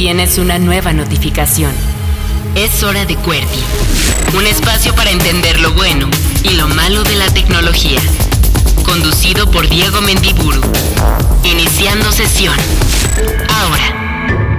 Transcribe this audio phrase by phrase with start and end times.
[0.00, 1.72] Tienes una nueva notificación.
[2.54, 3.58] Es hora de QWERTY,
[4.34, 6.08] un espacio para entender lo bueno
[6.42, 8.00] y lo malo de la tecnología.
[8.82, 10.62] Conducido por Diego Mendiburu.
[11.44, 12.54] Iniciando sesión.
[13.52, 14.56] Ahora.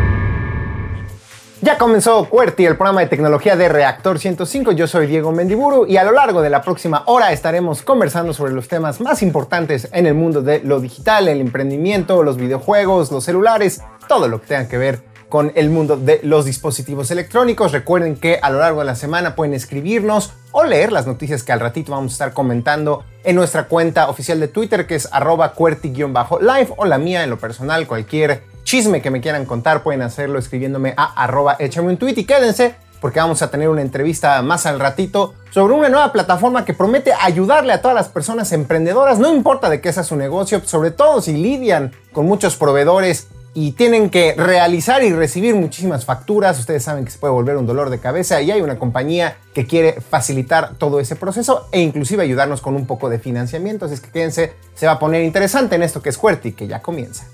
[1.62, 4.74] Ya comenzó QWERTY, el programa de tecnología de Reactor 105.
[4.74, 8.54] Yo soy Diego Mendiburu y a lo largo de la próxima hora estaremos conversando sobre
[8.54, 13.24] los temas más importantes en el mundo de lo digital, el emprendimiento, los videojuegos, los
[13.24, 17.72] celulares, todo lo que tenga que ver con el mundo de los dispositivos electrónicos.
[17.72, 21.54] Recuerden que a lo largo de la semana pueden escribirnos o leer las noticias que
[21.54, 26.74] al ratito vamos a estar comentando en nuestra cuenta oficial de Twitter que es QWERTY-live
[26.76, 30.94] o la mía en lo personal, cualquier chisme que me quieran contar, pueden hacerlo escribiéndome
[30.98, 34.82] a arroba échame un tweet y quédense porque vamos a tener una entrevista más al
[34.82, 39.70] ratito sobre una nueva plataforma que promete ayudarle a todas las personas emprendedoras, no importa
[39.70, 44.34] de qué sea su negocio, sobre todo si lidian con muchos proveedores y tienen que
[44.36, 46.60] realizar y recibir muchísimas facturas.
[46.60, 49.66] Ustedes saben que se puede volver un dolor de cabeza y hay una compañía que
[49.66, 53.86] quiere facilitar todo ese proceso e inclusive ayudarnos con un poco de financiamiento.
[53.86, 56.68] Así es que quédense, se va a poner interesante en esto que es y que
[56.68, 57.26] ya comienza.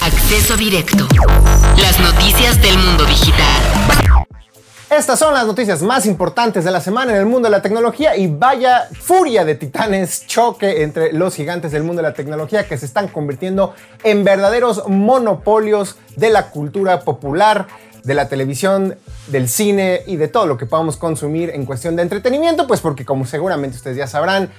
[0.00, 1.06] Acceso directo.
[1.76, 4.24] Las noticias del mundo digital.
[4.96, 8.16] Estas son las noticias más importantes de la semana en el mundo de la tecnología
[8.16, 12.78] y vaya furia de titanes, choque entre los gigantes del mundo de la tecnología que
[12.78, 17.66] se están convirtiendo en verdaderos monopolios de la cultura popular,
[18.04, 22.02] de la televisión, del cine y de todo lo que podamos consumir en cuestión de
[22.02, 24.52] entretenimiento, pues porque como seguramente ustedes ya sabrán,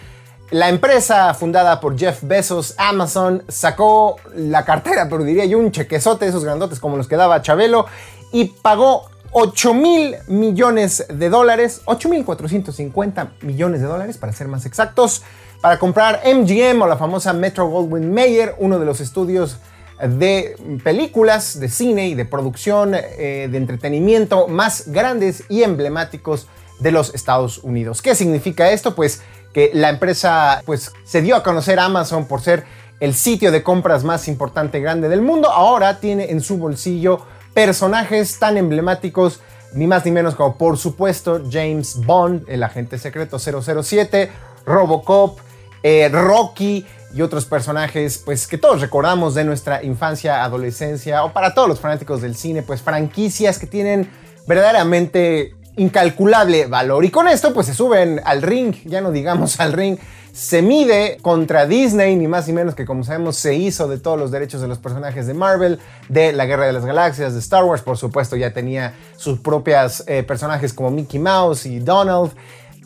[0.52, 6.28] la empresa fundada por Jeff Bezos, Amazon, sacó la cartera, pero diría yo un chequezote,
[6.28, 7.86] esos grandotes como los que daba Chabelo,
[8.34, 14.48] y pagó 8 mil millones de dólares, 8 mil 450 millones de dólares para ser
[14.48, 15.24] más exactos,
[15.60, 19.58] para comprar MGM o la famosa Metro Goldwyn Mayer, uno de los estudios
[20.02, 26.48] de películas, de cine y de producción eh, de entretenimiento más grandes y emblemáticos
[26.80, 28.02] de los Estados Unidos.
[28.02, 28.96] ¿Qué significa esto?
[28.96, 32.64] Pues que la empresa pues se dio a conocer a Amazon por ser
[33.02, 35.52] el sitio de compras más importante y grande del mundo.
[35.52, 37.20] Ahora tiene en su bolsillo
[37.56, 39.40] personajes tan emblemáticos
[39.74, 44.32] ni más ni menos como por supuesto James Bond, el agente secreto 007,
[44.66, 45.40] Robocop,
[45.82, 51.54] eh, Rocky y otros personajes pues que todos recordamos de nuestra infancia, adolescencia o para
[51.54, 54.12] todos los fanáticos del cine, pues franquicias que tienen
[54.46, 57.06] verdaderamente incalculable valor.
[57.06, 59.98] Y con esto pues se suben al ring, ya no digamos al ring,
[60.32, 64.20] se mide contra Disney, ni más ni menos que como sabemos se hizo de todos
[64.20, 67.64] los derechos de los personajes de Marvel, de la Guerra de las Galaxias, de Star
[67.64, 72.34] Wars, por supuesto ya tenía sus propias eh, personajes como Mickey Mouse y Donald.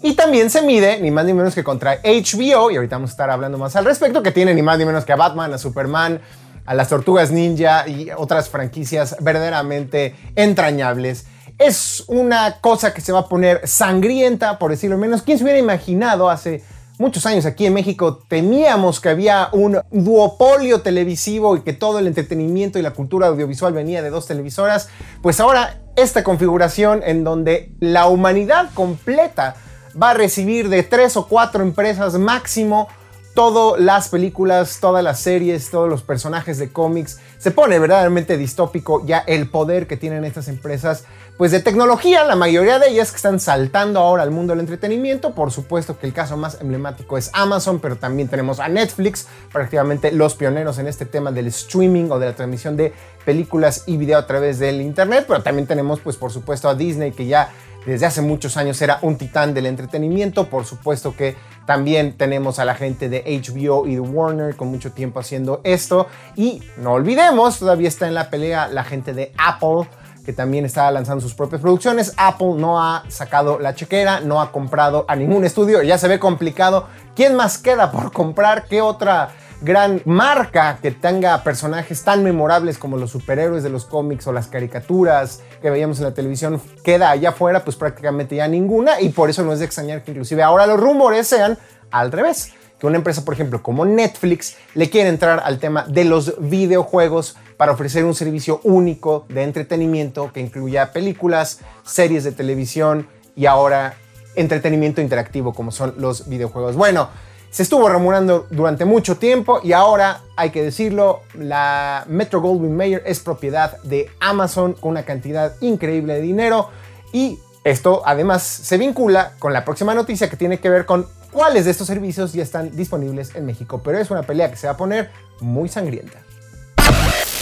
[0.02, 3.14] Y también se mide, ni más ni menos que contra HBO, y ahorita vamos a
[3.14, 5.58] estar hablando más al respecto, que tiene ni más ni menos que a Batman, a
[5.58, 6.22] Superman,
[6.66, 11.26] a las Tortugas Ninja y otras franquicias verdaderamente entrañables
[11.60, 15.22] es una cosa que se va a poner sangrienta, por decirlo menos.
[15.22, 16.64] ¿Quién se hubiera imaginado hace
[16.98, 22.08] muchos años aquí en México temíamos que había un duopolio televisivo y que todo el
[22.08, 24.88] entretenimiento y la cultura audiovisual venía de dos televisoras?
[25.22, 29.56] Pues ahora esta configuración en donde la humanidad completa
[30.02, 32.88] va a recibir de tres o cuatro empresas máximo
[33.34, 37.20] todas las películas, todas las series, todos los personajes de cómics.
[37.38, 41.06] Se pone verdaderamente distópico ya el poder que tienen estas empresas
[41.40, 45.34] pues de tecnología, la mayoría de ellas que están saltando ahora al mundo del entretenimiento.
[45.34, 50.12] Por supuesto que el caso más emblemático es Amazon, pero también tenemos a Netflix, prácticamente
[50.12, 52.92] los pioneros en este tema del streaming o de la transmisión de
[53.24, 57.14] películas y video a través del internet, pero también tenemos pues por supuesto a Disney
[57.14, 57.54] que ya
[57.86, 62.66] desde hace muchos años era un titán del entretenimiento, por supuesto que también tenemos a
[62.66, 66.08] la gente de HBO y de Warner con mucho tiempo haciendo esto.
[66.36, 69.88] Y no olvidemos, todavía está en la pelea la gente de Apple
[70.30, 72.14] que también está lanzando sus propias producciones.
[72.16, 76.20] Apple no ha sacado la chequera, no ha comprado a ningún estudio, ya se ve
[76.20, 76.86] complicado.
[77.16, 78.66] ¿Quién más queda por comprar?
[78.66, 79.30] ¿Qué otra
[79.62, 84.46] gran marca que tenga personajes tan memorables como los superhéroes de los cómics o las
[84.46, 87.64] caricaturas que veíamos en la televisión queda allá afuera?
[87.64, 90.80] Pues prácticamente ya ninguna y por eso no es de extrañar que inclusive ahora los
[90.80, 91.58] rumores sean
[91.90, 96.06] al revés que una empresa, por ejemplo, como Netflix, le quiere entrar al tema de
[96.06, 103.08] los videojuegos para ofrecer un servicio único de entretenimiento que incluya películas, series de televisión
[103.36, 103.96] y ahora
[104.36, 106.76] entretenimiento interactivo como son los videojuegos.
[106.76, 107.10] Bueno,
[107.50, 113.02] se estuvo remurando durante mucho tiempo y ahora, hay que decirlo, la Metro Goldwyn Mayer
[113.06, 116.70] es propiedad de Amazon con una cantidad increíble de dinero
[117.12, 121.66] y esto además se vincula con la próxima noticia que tiene que ver con cuáles
[121.66, 124.74] de estos servicios ya están disponibles en México, pero es una pelea que se va
[124.74, 126.20] a poner muy sangrienta.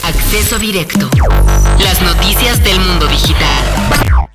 [0.04, 1.10] Acceso directo.
[1.80, 4.28] Las noticias del mundo digital.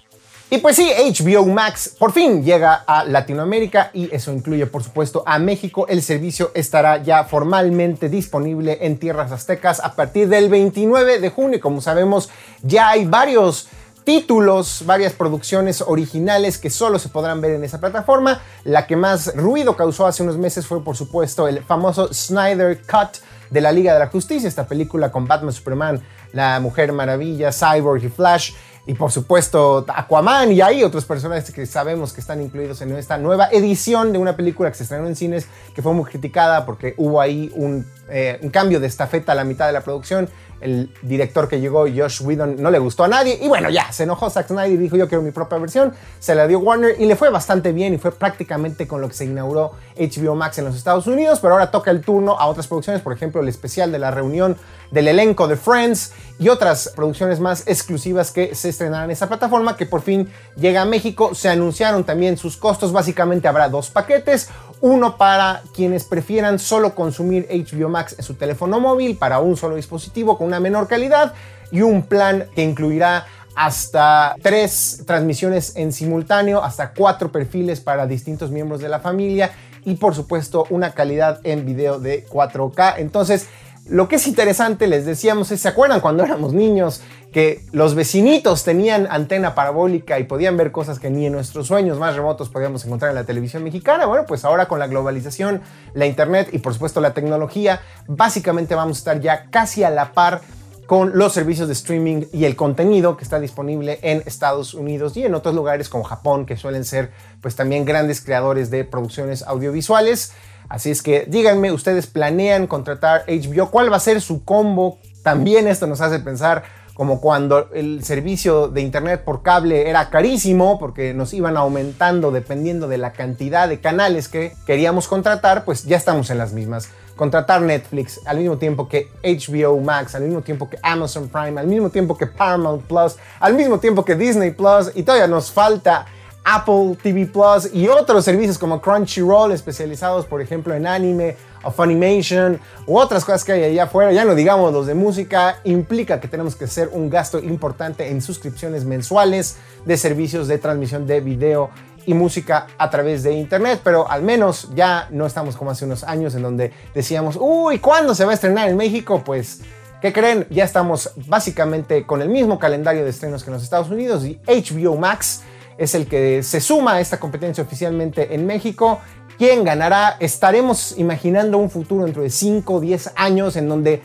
[0.51, 5.23] Y pues sí, HBO Max por fin llega a Latinoamérica y eso incluye por supuesto
[5.27, 5.87] a México.
[5.89, 11.59] El servicio estará ya formalmente disponible en tierras aztecas a partir del 29 de junio.
[11.59, 12.29] Como sabemos,
[12.63, 13.69] ya hay varios
[14.05, 18.41] títulos, varias producciones originales que solo se podrán ver en esa plataforma.
[18.65, 23.23] La que más ruido causó hace unos meses fue por supuesto el famoso Snyder Cut
[23.51, 26.03] de la Liga de la Justicia, esta película con Batman, Superman,
[26.33, 28.53] la Mujer Maravilla, Cyborg y Flash
[28.87, 33.17] y por supuesto Aquaman y hay otros personajes que sabemos que están incluidos en esta
[33.17, 36.95] nueva edición de una película que se estrenó en cines que fue muy criticada porque
[36.97, 40.29] hubo ahí un, eh, un cambio de estafeta a la mitad de la producción
[40.63, 43.39] el director que llegó, Josh Whedon, no le gustó a nadie.
[43.43, 45.93] Y bueno, ya, se enojó Zack Snyder y dijo yo quiero mi propia versión.
[46.21, 49.15] Se la dio Warner y le fue bastante bien y fue prácticamente con lo que
[49.15, 51.41] se inauguró HBO Max en los Estados Unidos.
[51.41, 54.57] Pero ahora toca el turno a otras producciones, por ejemplo, el especial de la reunión
[54.93, 59.77] del elenco de Friends y otras producciones más exclusivas que se estrenarán en esa plataforma
[59.77, 61.35] que por fin llega a México.
[61.35, 62.93] Se anunciaron también sus costos.
[62.93, 64.49] Básicamente habrá dos paquetes.
[64.83, 69.77] Uno para quienes prefieran solo consumir HBO Max en su teléfono móvil para un solo
[69.77, 71.35] dispositivo con una menor calidad
[71.71, 73.25] y un plan que incluirá
[73.55, 79.53] hasta tres transmisiones en simultáneo, hasta cuatro perfiles para distintos miembros de la familia
[79.85, 82.95] y por supuesto una calidad en video de 4K.
[82.97, 83.47] Entonces,
[83.87, 87.03] lo que es interesante, les decíamos, es, ¿se acuerdan cuando éramos niños
[87.33, 91.99] que los vecinitos tenían antena parabólica y podían ver cosas que ni en nuestros sueños
[91.99, 94.07] más remotos podíamos encontrar en la televisión mexicana?
[94.07, 95.63] Bueno, pues ahora con la globalización,
[95.95, 100.13] la internet y por supuesto la tecnología, básicamente vamos a estar ya casi a la
[100.13, 100.43] par
[100.87, 105.25] con los servicios de streaming y el contenido que está disponible en Estados Unidos y
[105.25, 110.33] en otros lugares como Japón, que suelen ser pues también grandes creadores de producciones audiovisuales.
[110.69, 113.71] Así es que díganme, ¿ustedes planean contratar HBO?
[113.71, 114.99] ¿Cuál va a ser su combo?
[115.23, 116.65] También esto nos hace pensar
[116.95, 122.87] como cuando el servicio de internet por cable era carísimo porque nos iban aumentando dependiendo
[122.87, 126.91] de la cantidad de canales que queríamos contratar, pues ya estamos en las mismas.
[127.17, 131.67] Contratar Netflix al mismo tiempo que HBO Max, al mismo tiempo que Amazon Prime, al
[131.67, 136.07] mismo tiempo que Paramount Plus, al mismo tiempo que Disney Plus y todavía nos falta
[136.45, 142.59] Apple TV Plus y otros servicios como Crunchyroll especializados por ejemplo en anime o Funimation
[142.87, 146.29] u otras cosas que hay allá afuera, ya no digamos los de música, implica que
[146.29, 151.71] tenemos que hacer un gasto importante en suscripciones mensuales de servicios de transmisión de video
[152.05, 156.03] y música a través de internet, pero al menos ya no estamos como hace unos
[156.03, 159.23] años en donde decíamos, uy, ¿cuándo se va a estrenar en México?
[159.25, 159.61] Pues
[160.03, 160.49] ¿Qué creen?
[160.51, 164.41] Ya estamos básicamente con el mismo calendario de estrenos que en los Estados Unidos y
[164.49, 165.43] HBO Max
[165.79, 169.01] es el que se suma a esta competencia oficialmente en México.
[169.39, 170.17] ¿Quién ganará?
[170.21, 174.03] Estaremos imaginando un futuro dentro de 5 o 10 años en donde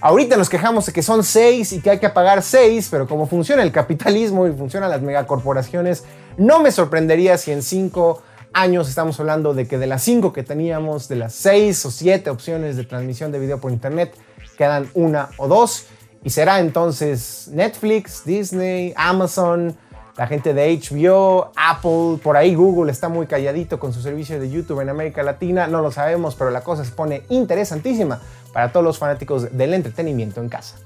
[0.00, 3.26] ahorita nos quejamos de que son 6 y que hay que pagar 6, pero como
[3.26, 6.04] funciona el capitalismo y funcionan las megacorporaciones,
[6.36, 8.22] no me sorprendería si en 5
[8.52, 12.30] años estamos hablando de que de las 5 que teníamos, de las 6 o 7
[12.30, 14.14] opciones de transmisión de video por internet,
[14.56, 15.86] quedan una o dos.
[16.22, 19.76] Y será entonces Netflix, Disney, Amazon,
[20.16, 24.50] la gente de HBO, Apple, por ahí Google está muy calladito con su servicio de
[24.50, 28.20] YouTube en América Latina, no lo sabemos, pero la cosa se pone interesantísima
[28.52, 30.76] para todos los fanáticos del entretenimiento en casa.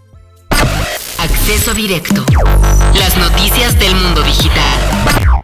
[1.18, 2.22] Acceso directo.
[2.94, 5.42] Las noticias del mundo digital.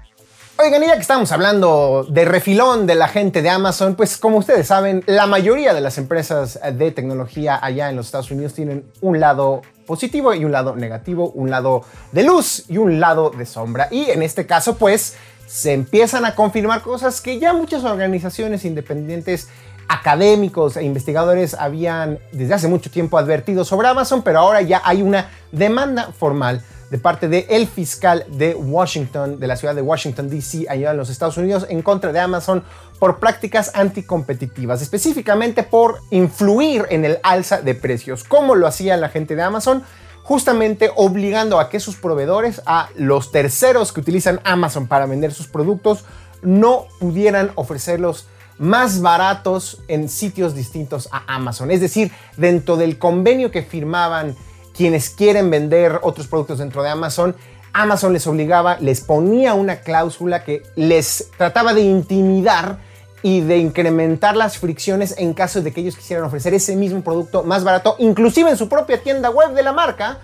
[0.63, 4.67] Oigan, ya que estamos hablando de refilón de la gente de Amazon, pues como ustedes
[4.67, 9.21] saben, la mayoría de las empresas de tecnología allá en los Estados Unidos tienen un
[9.21, 11.83] lado positivo y un lado negativo, un lado
[12.13, 13.89] de luz y un lado de sombra.
[13.91, 15.17] Y en este caso, pues,
[15.49, 19.49] se empiezan a confirmar cosas que ya muchas organizaciones independientes
[19.89, 25.03] académicos e investigadores habían desde hace mucho tiempo advertido sobre Amazon, pero ahora ya hay
[25.03, 30.31] una demanda formal de parte del el fiscal de Washington, de la ciudad de Washington,
[30.31, 32.63] D.C., allá en los Estados Unidos, en contra de Amazon
[33.01, 38.23] por prácticas anticompetitivas, específicamente por influir en el alza de precios.
[38.23, 39.83] ¿Cómo lo hacía la gente de Amazon?
[40.23, 45.49] Justamente obligando a que sus proveedores, a los terceros que utilizan Amazon para vender sus
[45.49, 46.05] productos,
[46.43, 48.29] no pudieran ofrecerlos
[48.59, 51.71] más baratos en sitios distintos a Amazon.
[51.71, 54.37] Es decir, dentro del convenio que firmaban
[54.77, 57.35] quienes quieren vender otros productos dentro de Amazon,
[57.73, 62.90] Amazon les obligaba, les ponía una cláusula que les trataba de intimidar
[63.23, 67.43] y de incrementar las fricciones en caso de que ellos quisieran ofrecer ese mismo producto
[67.43, 70.19] más barato, inclusive en su propia tienda web de la marca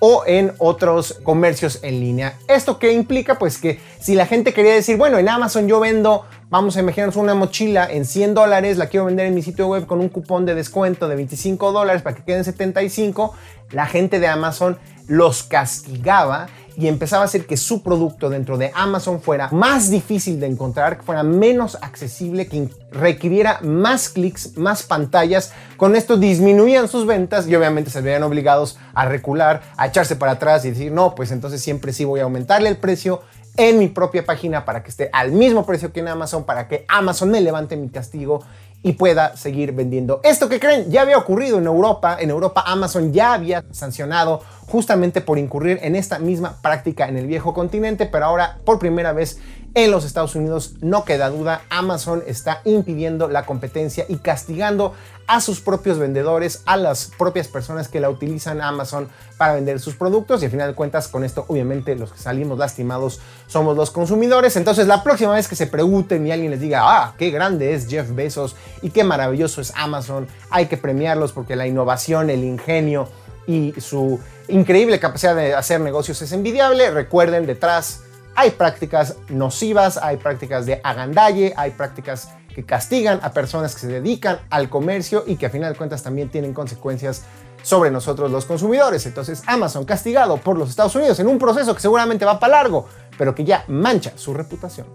[0.00, 2.38] o en otros comercios en línea.
[2.48, 3.38] ¿Esto qué implica?
[3.38, 7.14] Pues que si la gente quería decir, bueno, en Amazon yo vendo Vamos a imaginarnos
[7.14, 10.46] una mochila en 100 dólares, la quiero vender en mi sitio web con un cupón
[10.46, 13.32] de descuento de 25 dólares para que queden 75.
[13.70, 14.76] La gente de Amazon
[15.06, 16.48] los castigaba
[16.80, 20.96] y empezaba a hacer que su producto dentro de Amazon fuera más difícil de encontrar,
[20.96, 25.52] que fuera menos accesible, que requiriera más clics, más pantallas.
[25.76, 30.32] Con esto disminuían sus ventas y obviamente se veían obligados a recular, a echarse para
[30.32, 33.20] atrás y decir, no, pues entonces siempre sí voy a aumentarle el precio
[33.58, 36.86] en mi propia página para que esté al mismo precio que en Amazon, para que
[36.88, 38.42] Amazon me levante mi castigo
[38.82, 40.20] y pueda seguir vendiendo.
[40.24, 42.16] Esto que creen ya había ocurrido en Europa.
[42.18, 47.26] En Europa Amazon ya había sancionado justamente por incurrir en esta misma práctica en el
[47.26, 49.38] viejo continente, pero ahora por primera vez
[49.74, 54.94] en los Estados Unidos, no queda duda, Amazon está impidiendo la competencia y castigando
[55.28, 59.08] a sus propios vendedores, a las propias personas que la utilizan Amazon
[59.38, 62.58] para vender sus productos y al final de cuentas con esto obviamente los que salimos
[62.58, 64.56] lastimados somos los consumidores.
[64.56, 67.86] Entonces la próxima vez que se pregunten y alguien les diga, ah, qué grande es
[67.86, 73.08] Jeff Bezos y qué maravilloso es Amazon, hay que premiarlos porque la innovación, el ingenio
[73.46, 76.90] y su increíble capacidad de hacer negocios es envidiable.
[76.90, 78.02] Recuerden, detrás
[78.40, 83.88] hay prácticas nocivas, hay prácticas de agandalle, hay prácticas que castigan a personas que se
[83.88, 87.24] dedican al comercio y que a final de cuentas también tienen consecuencias
[87.62, 89.04] sobre nosotros los consumidores.
[89.04, 92.88] Entonces Amazon castigado por los Estados Unidos en un proceso que seguramente va para largo,
[93.18, 94.86] pero que ya mancha su reputación.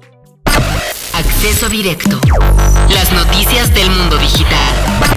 [1.13, 2.19] Acceso directo.
[2.89, 5.14] Las noticias del mundo digital.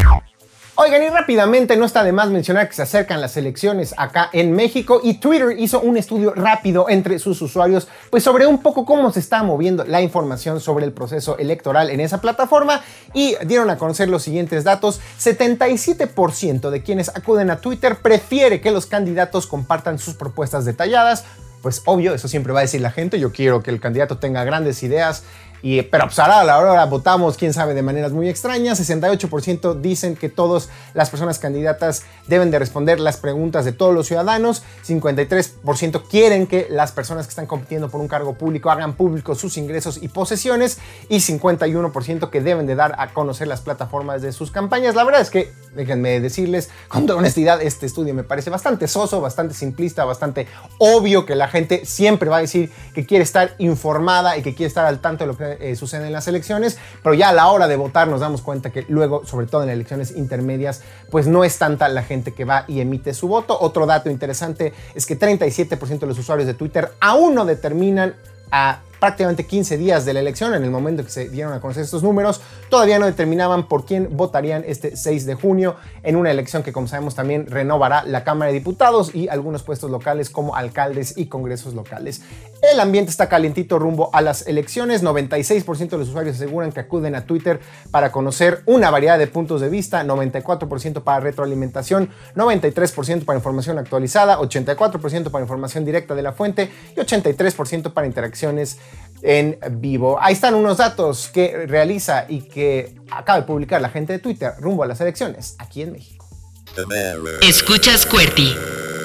[0.80, 4.52] Oigan, y rápidamente no está de más mencionar que se acercan las elecciones acá en
[4.52, 9.10] México y Twitter hizo un estudio rápido entre sus usuarios, pues sobre un poco cómo
[9.10, 12.80] se está moviendo la información sobre el proceso electoral en esa plataforma
[13.12, 15.00] y dieron a conocer los siguientes datos.
[15.18, 21.24] 77% de quienes acuden a Twitter prefiere que los candidatos compartan sus propuestas detalladas,
[21.60, 24.44] pues obvio, eso siempre va a decir la gente, yo quiero que el candidato tenga
[24.44, 25.24] grandes ideas
[25.62, 28.80] y, pero pues ahora a la hora votamos, quién sabe, de maneras muy extrañas.
[28.80, 34.06] 68% dicen que todas las personas candidatas deben de responder las preguntas de todos los
[34.06, 34.62] ciudadanos.
[34.86, 39.56] 53% quieren que las personas que están compitiendo por un cargo público hagan públicos sus
[39.56, 40.78] ingresos y posesiones.
[41.08, 44.94] Y 51% que deben de dar a conocer las plataformas de sus campañas.
[44.94, 49.20] La verdad es que, déjenme decirles con toda honestidad, este estudio me parece bastante soso,
[49.20, 50.46] bastante simplista, bastante
[50.78, 54.68] obvio que la gente siempre va a decir que quiere estar informada y que quiere
[54.68, 57.48] estar al tanto de lo que eh, sucede en las elecciones, pero ya a la
[57.48, 61.44] hora de votar nos damos cuenta que luego, sobre todo en elecciones intermedias, pues no
[61.44, 63.58] es tanta la gente que va y emite su voto.
[63.60, 68.14] Otro dato interesante es que 37% de los usuarios de Twitter aún no determinan
[68.50, 71.84] a prácticamente 15 días de la elección, en el momento que se dieron a conocer
[71.84, 76.62] estos números, todavía no determinaban por quién votarían este 6 de junio en una elección
[76.62, 81.16] que, como sabemos, también renovará la Cámara de Diputados y algunos puestos locales como alcaldes
[81.16, 82.22] y congresos locales.
[82.60, 85.04] El ambiente está calientito rumbo a las elecciones.
[85.04, 87.60] 96% de los usuarios aseguran que acuden a Twitter
[87.92, 94.38] para conocer una variedad de puntos de vista, 94% para retroalimentación, 93% para información actualizada,
[94.40, 98.78] 84% para información directa de la fuente y 83% para interacciones
[99.22, 100.18] en vivo.
[100.20, 104.52] Ahí están unos datos que realiza y que acaba de publicar la gente de Twitter
[104.60, 106.26] rumbo a las elecciones aquí en México.
[107.42, 108.54] Escuchas QWERTY,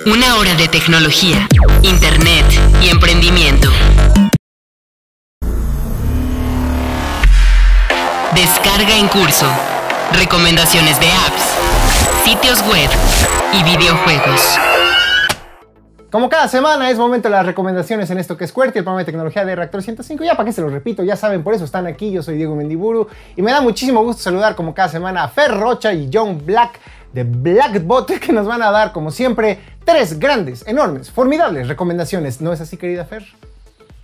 [0.06, 1.48] una hora de tecnología,
[1.82, 2.46] internet
[2.82, 3.70] y emprendimiento.
[8.36, 9.48] Descarga en curso,
[10.12, 12.90] recomendaciones de apps, sitios web
[13.54, 14.58] y videojuegos.
[16.14, 19.00] Como cada semana es momento de las recomendaciones en esto que es QWERTY, el programa
[19.00, 20.24] de tecnología de Reactor 105.
[20.24, 22.12] Ya para qué se los repito, ya saben, por eso están aquí.
[22.12, 25.50] Yo soy Diego Mendiburu y me da muchísimo gusto saludar como cada semana a Fer
[25.50, 26.80] Rocha y John Black
[27.14, 32.42] de Blackbot que nos van a dar como siempre tres grandes, enormes, formidables recomendaciones.
[32.42, 33.26] ¿No es así, querida Fer?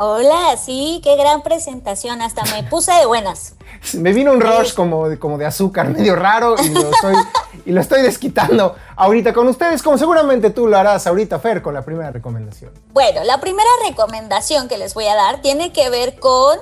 [0.02, 3.56] Hola, sí, qué gran presentación, hasta me puse de buenas.
[3.96, 7.16] Me vino un rush como de, como de azúcar, medio raro, y lo, estoy,
[7.66, 11.74] y lo estoy desquitando ahorita con ustedes, como seguramente tú lo harás ahorita, Fer, con
[11.74, 12.72] la primera recomendación.
[12.94, 16.58] Bueno, la primera recomendación que les voy a dar tiene que ver con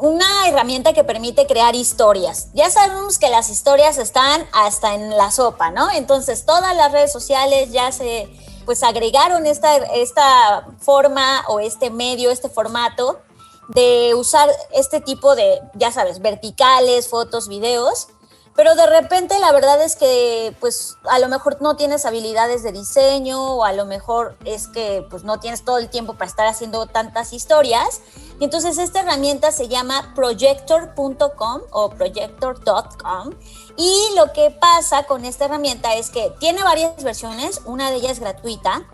[0.00, 2.48] una herramienta que permite crear historias.
[2.52, 5.88] Ya sabemos que las historias están hasta en la sopa, ¿no?
[5.92, 8.28] Entonces todas las redes sociales ya se
[8.64, 13.20] pues agregaron esta, esta forma o este medio, este formato
[13.68, 18.08] de usar este tipo de, ya sabes, verticales, fotos, videos,
[18.54, 22.72] pero de repente la verdad es que pues a lo mejor no tienes habilidades de
[22.72, 26.46] diseño o a lo mejor es que pues no tienes todo el tiempo para estar
[26.46, 28.02] haciendo tantas historias.
[28.40, 33.34] Y entonces esta herramienta se llama projector.com o projector.com
[33.76, 38.20] y lo que pasa con esta herramienta es que tiene varias versiones, una de ellas
[38.20, 38.86] gratuita,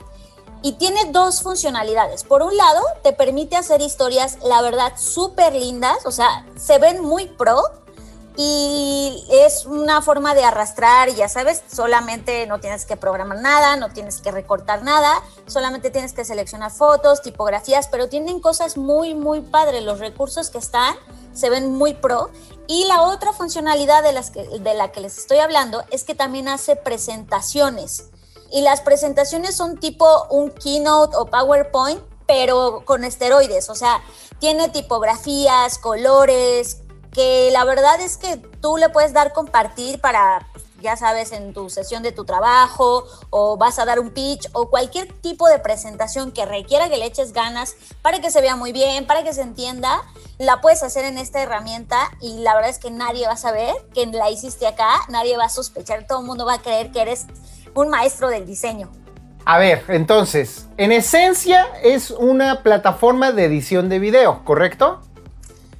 [0.62, 2.24] y tiene dos funcionalidades.
[2.24, 7.00] Por un lado, te permite hacer historias, la verdad, súper lindas, o sea, se ven
[7.00, 7.62] muy pro
[8.40, 13.88] y es una forma de arrastrar, ya sabes, solamente no tienes que programar nada, no
[13.88, 15.12] tienes que recortar nada,
[15.48, 19.82] solamente tienes que seleccionar fotos, tipografías, pero tienen cosas muy, muy padres.
[19.82, 20.94] Los recursos que están
[21.34, 22.30] se ven muy pro.
[22.68, 26.14] Y la otra funcionalidad de, las que, de la que les estoy hablando es que
[26.14, 28.10] también hace presentaciones.
[28.52, 33.68] Y las presentaciones son tipo un keynote o PowerPoint, pero con esteroides.
[33.68, 34.00] O sea,
[34.38, 40.46] tiene tipografías, colores, que la verdad es que tú le puedes dar compartir para,
[40.80, 44.70] ya sabes, en tu sesión de tu trabajo o vas a dar un pitch o
[44.70, 48.72] cualquier tipo de presentación que requiera que le eches ganas para que se vea muy
[48.72, 50.02] bien, para que se entienda,
[50.38, 53.74] la puedes hacer en esta herramienta y la verdad es que nadie va a saber
[53.94, 57.02] que la hiciste acá, nadie va a sospechar, todo el mundo va a creer que
[57.02, 57.26] eres
[57.74, 58.90] un maestro del diseño.
[59.50, 65.00] A ver, entonces, en esencia es una plataforma de edición de video, ¿correcto?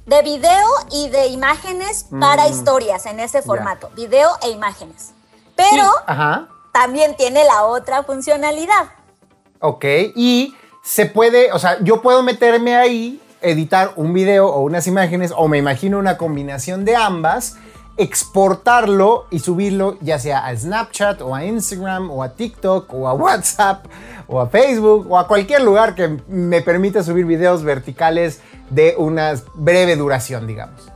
[0.09, 2.51] De video y de imágenes para mm.
[2.51, 5.13] historias en ese formato, video e imágenes.
[5.55, 5.85] Pero
[6.71, 8.89] también tiene la otra funcionalidad.
[9.59, 9.85] Ok,
[10.15, 15.31] y se puede, o sea, yo puedo meterme ahí, editar un video o unas imágenes,
[15.35, 17.57] o me imagino una combinación de ambas,
[17.97, 23.13] exportarlo y subirlo ya sea a Snapchat o a Instagram o a TikTok o a
[23.13, 23.85] WhatsApp
[24.29, 29.33] o a Facebook o a cualquier lugar que me permita subir videos verticales de una
[29.55, 30.87] breve duración, digamos.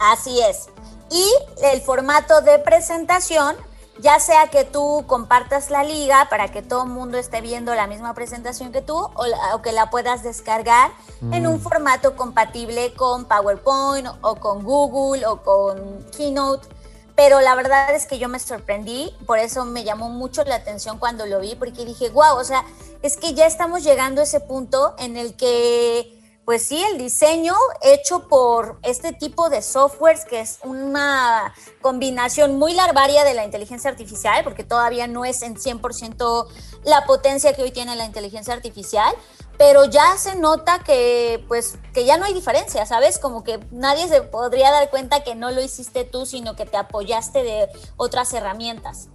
[0.00, 0.68] Así es.
[1.10, 1.28] Y
[1.64, 3.56] el formato de presentación,
[3.98, 7.88] ya sea que tú compartas la liga para que todo el mundo esté viendo la
[7.88, 10.92] misma presentación que tú o, que la puedas descargar
[11.32, 11.60] en un mm.
[11.60, 16.68] formato compatible con PowerPoint o con Google o con Keynote.
[17.18, 21.00] Pero la verdad es que yo me sorprendí, por eso me llamó mucho la atención
[21.00, 22.64] cuando lo vi, porque dije, wow, o sea,
[23.02, 26.17] es que ya estamos llegando a ese punto en el que
[26.48, 27.52] pues sí, el diseño
[27.82, 31.52] hecho por este tipo de softwares, que es una
[31.82, 36.46] combinación muy larvaria de la inteligencia artificial, porque todavía no es en 100%
[36.84, 39.14] la potencia que hoy tiene la inteligencia artificial,
[39.58, 43.18] pero ya se nota que pues que ya no hay diferencia, ¿sabes?
[43.18, 46.78] Como que nadie se podría dar cuenta que no lo hiciste tú, sino que te
[46.78, 49.10] apoyaste de otras herramientas.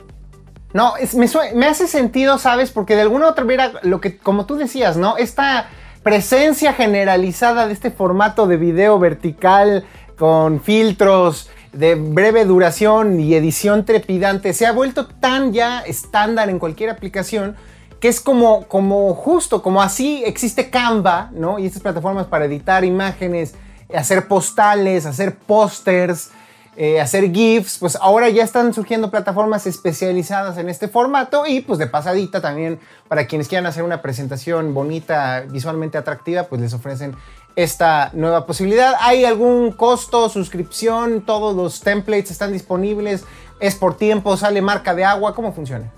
[0.73, 2.69] No, me, me, hace sentido, ¿sabes?
[2.69, 5.17] Porque de alguna u otra manera, lo que, como tú decías, ¿no?
[5.17, 5.69] Esta
[6.03, 9.85] presencia generalizada de este formato de video vertical
[10.17, 16.59] con filtros de breve duración y edición trepidante se ha vuelto tan ya estándar en
[16.59, 17.55] cualquier aplicación
[17.99, 21.57] que es como, como justo, como así existe Canva, ¿no?
[21.57, 23.55] Y estas plataformas para editar imágenes,
[23.95, 26.29] hacer postales, hacer pósters,
[26.75, 31.77] eh, hacer GIFs, pues ahora ya están surgiendo plataformas especializadas en este formato y pues
[31.77, 37.15] de pasadita también para quienes quieran hacer una presentación bonita, visualmente atractiva, pues les ofrecen
[37.55, 38.95] esta nueva posibilidad.
[39.01, 41.21] ¿Hay algún costo, suscripción?
[41.21, 43.23] ¿Todos los templates están disponibles?
[43.59, 44.35] ¿Es por tiempo?
[44.35, 45.35] ¿Sale marca de agua?
[45.35, 45.91] ¿Cómo funciona?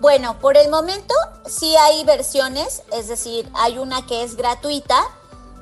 [0.00, 1.14] Bueno, por el momento
[1.46, 4.98] sí hay versiones, es decir, hay una que es gratuita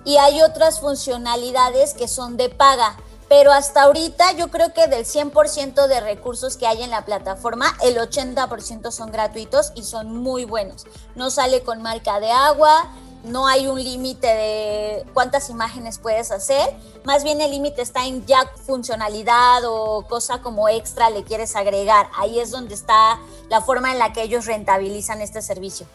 [0.04, 2.96] y hay otras funcionalidades que son de paga
[3.30, 7.66] pero hasta ahorita yo creo que del 100% de recursos que hay en la plataforma,
[7.80, 10.84] el 80% son gratuitos y son muy buenos.
[11.14, 12.90] No sale con marca de agua,
[13.22, 18.26] no hay un límite de cuántas imágenes puedes hacer, más bien el límite está en
[18.26, 22.08] ya funcionalidad o cosa como extra le quieres agregar.
[22.16, 25.86] Ahí es donde está la forma en la que ellos rentabilizan este servicio.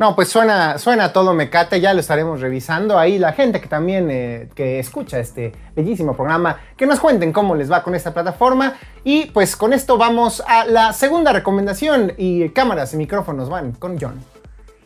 [0.00, 2.98] No, pues suena, suena todo mecate, ya lo estaremos revisando.
[2.98, 7.54] Ahí la gente que también eh, que escucha este bellísimo programa, que nos cuenten cómo
[7.54, 8.78] les va con esta plataforma.
[9.04, 14.00] Y pues con esto vamos a la segunda recomendación y cámaras y micrófonos van con
[14.00, 14.14] John.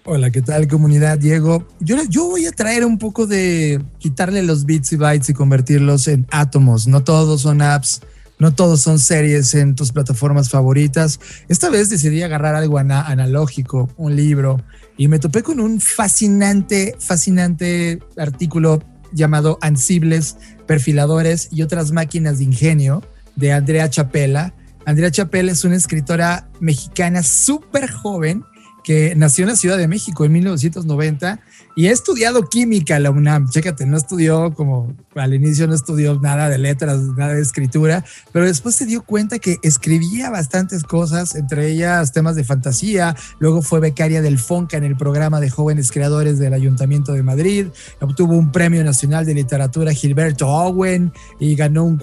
[0.05, 1.17] Hola, ¿qué tal comunidad?
[1.17, 1.65] Diego.
[1.79, 6.09] Yo, yo voy a traer un poco de quitarle los bits y bytes y convertirlos
[6.09, 6.89] en átomos.
[6.89, 8.03] No todos son apps
[8.39, 11.21] no todos son series en tus plataformas favoritas.
[11.49, 14.61] Esta vez decidí agarrar algo analógico, un libro,
[14.97, 22.45] y me topé con un fascinante, fascinante artículo llamado Ansibles, Perfiladores y otras máquinas de
[22.45, 23.03] ingenio
[23.37, 24.55] de Andrea Chapela.
[24.87, 28.45] Andrea Chapela es una escritora mexicana súper joven
[28.83, 31.41] que nació en la Ciudad de México en 1990
[31.75, 33.49] y he estudiado química la UNAM.
[33.49, 38.47] Chécate, no estudió como al inicio no estudió nada de letras, nada de escritura, pero
[38.47, 43.17] después se dio cuenta que escribía bastantes cosas, entre ellas temas de fantasía.
[43.39, 47.67] Luego fue becaria del FONCA en el programa de jóvenes creadores del Ayuntamiento de Madrid.
[48.01, 52.01] Obtuvo un premio nacional de literatura Gilberto Owen y ganó un,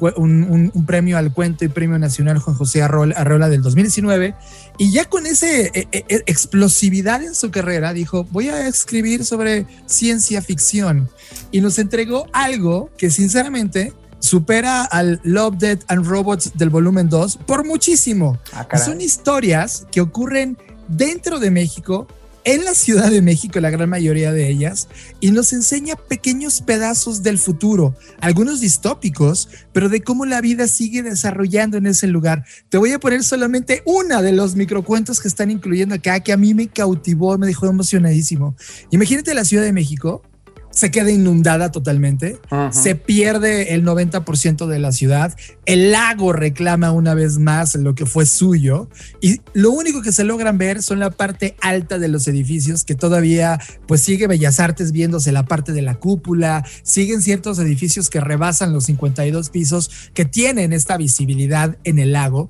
[0.73, 4.35] un, premio al cuento y premio nacional Juan José Arrola, del 2019.
[4.77, 9.25] Y ya con ese eh, eh, explosión explosividad en su carrera, dijo, voy a escribir
[9.25, 11.09] sobre ciencia ficción.
[11.51, 17.39] Y nos entregó algo que sinceramente supera al Love, Dead and Robots del volumen 2
[17.47, 18.37] por muchísimo.
[18.53, 20.55] Ah, Son historias que ocurren
[20.87, 22.07] dentro de México,
[22.43, 24.87] en la Ciudad de México, la gran mayoría de ellas,
[25.19, 31.01] y nos enseña pequeños pedazos del futuro, algunos distópicos, pero de cómo la vida sigue
[31.01, 32.45] desarrollando en ese lugar.
[32.69, 36.37] Te voy a poner solamente una de los microcuentos que están incluyendo acá, que a
[36.37, 38.55] mí me cautivó, me dejó emocionadísimo.
[38.91, 40.21] Imagínate la Ciudad de México
[40.71, 42.39] se queda inundada totalmente,
[42.71, 48.05] se pierde el 90% de la ciudad, el lago reclama una vez más lo que
[48.05, 48.89] fue suyo
[49.21, 52.95] y lo único que se logran ver son la parte alta de los edificios que
[52.95, 58.21] todavía pues sigue Bellas Artes viéndose la parte de la cúpula, siguen ciertos edificios que
[58.21, 62.49] rebasan los 52 pisos que tienen esta visibilidad en el lago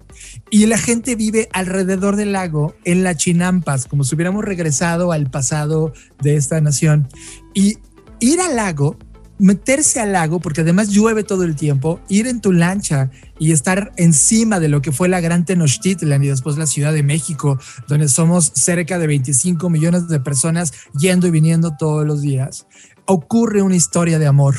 [0.50, 5.30] y la gente vive alrededor del lago en la chinampas como si hubiéramos regresado al
[5.30, 7.08] pasado de esta nación.
[7.54, 7.78] Y
[8.22, 8.98] ir al lago,
[9.38, 13.92] meterse al lago, porque además llueve todo el tiempo, ir en tu lancha y estar
[13.98, 18.08] encima de lo que fue la Gran Tenochtitlan y después la Ciudad de México, donde
[18.08, 22.68] somos cerca de 25 millones de personas yendo y viniendo todos los días,
[23.06, 24.56] ocurre una historia de amor.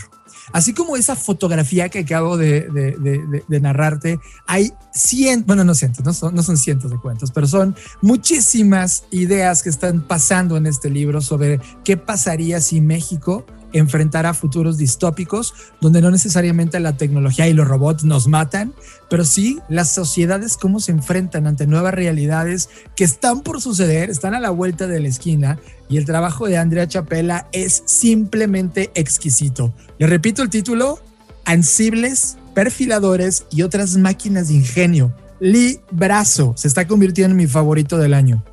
[0.52, 6.34] Así como esa fotografía que acabo de, narrarte, hay cientos, bueno, no cientos, no son,
[6.34, 11.20] no son cientos de cuentos, pero son muchísimas ideas que están pasando en este libro
[11.20, 17.68] sobre qué pasaría si México enfrentara futuros distópicos donde no necesariamente la tecnología y los
[17.68, 18.72] robots nos matan,
[19.08, 24.34] pero sí las sociedades cómo se enfrentan ante nuevas realidades que están por suceder, están
[24.34, 25.58] a la vuelta de la esquina
[25.88, 29.74] y el trabajo de Andrea Chapela es simplemente exquisito.
[29.98, 30.98] Le repito el título,
[31.44, 35.12] Ansibles, Perfiladores y otras máquinas de ingenio.
[35.40, 38.44] Librazo, se está convirtiendo en mi favorito del año.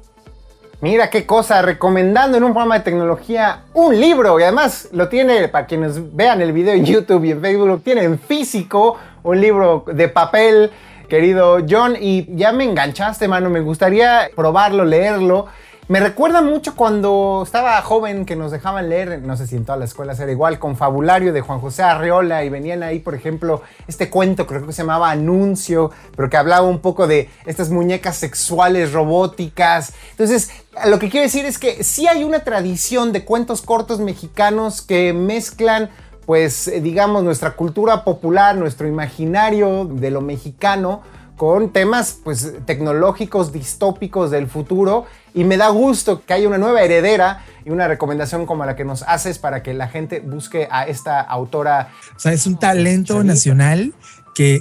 [0.81, 5.49] Mira qué cosa, recomendando en un programa de tecnología un libro y además lo tiene,
[5.49, 9.41] para quienes vean el video en YouTube y en Facebook, lo tiene en físico, un
[9.41, 10.71] libro de papel,
[11.09, 15.47] querido John, y ya me enganchaste, mano, me gustaría probarlo, leerlo.
[15.89, 19.79] Me recuerda mucho cuando estaba joven que nos dejaban leer, no sé si en todas
[19.79, 23.63] las escuelas era igual, con Fabulario de Juan José Arreola y venían ahí, por ejemplo,
[23.87, 28.17] este cuento, creo que se llamaba Anuncio, pero que hablaba un poco de estas muñecas
[28.17, 29.93] sexuales robóticas.
[30.11, 30.51] Entonces,
[30.85, 35.11] lo que quiero decir es que sí hay una tradición de cuentos cortos mexicanos que
[35.13, 35.89] mezclan
[36.27, 41.01] pues digamos nuestra cultura popular, nuestro imaginario de lo mexicano
[41.39, 46.81] con temas pues tecnológicos distópicos del futuro y me da gusto que haya una nueva
[46.81, 50.85] heredera y una recomendación como la que nos haces para que la gente busque a
[50.85, 51.93] esta autora.
[52.13, 53.93] O sea, es un talento nacional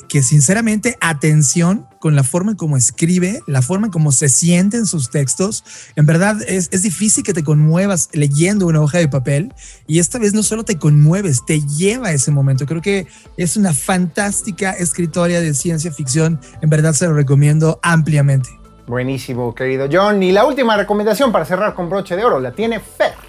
[0.08, 4.76] que, sinceramente, atención con la forma en cómo escribe, la forma en cómo se siente
[4.76, 5.62] en sus textos.
[5.94, 9.54] En verdad, es, es, difícil que te conmuevas leyendo una hoja de papel
[9.86, 12.66] y esta vez no solo te conmueves, te lleva a ese momento.
[12.66, 16.40] Creo que es una fantástica escritoria de ciencia ficción.
[16.60, 18.48] En verdad, se lo recomiendo ampliamente.
[18.88, 20.20] Buenísimo, querido John.
[20.24, 23.27] Y la última recomendación para cerrar con broche de oro la tiene Fer.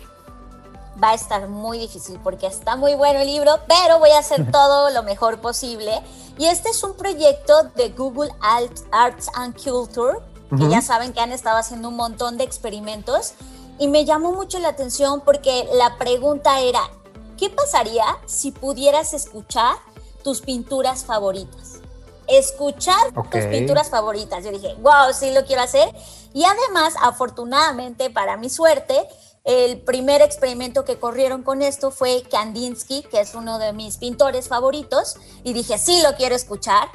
[1.02, 4.52] Va a estar muy difícil porque está muy bueno el libro, pero voy a hacer
[4.52, 6.02] todo lo mejor posible.
[6.38, 10.20] Y este es un proyecto de Google Arts and Culture,
[10.58, 13.34] que ya saben que han estado haciendo un montón de experimentos.
[13.78, 16.82] Y me llamó mucho la atención porque la pregunta era,
[17.38, 19.76] ¿qué pasaría si pudieras escuchar
[20.24, 21.80] tus pinturas favoritas?
[22.30, 24.44] escuchar tus pinturas favoritas.
[24.44, 25.94] Yo dije, wow, sí lo quiero hacer.
[26.34, 29.08] Y además, afortunadamente, para mi suerte,
[29.50, 34.48] el primer experimento que corrieron con esto fue Kandinsky, que es uno de mis pintores
[34.48, 36.88] favoritos, y dije, sí lo quiero escuchar.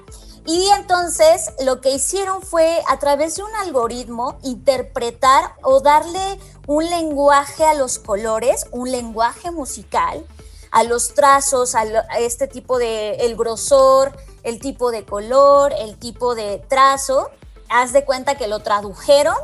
[0.47, 6.39] Y entonces lo que hicieron fue a través de un algoritmo interpretar o darle
[6.69, 10.25] un lenguaje a los colores, un lenguaje musical,
[10.71, 11.83] a los trazos, a,
[12.21, 17.31] este tipo de el grosor, el tipo de color, el tipo de trazo.
[17.69, 19.35] Haz de cuenta que lo tradujeron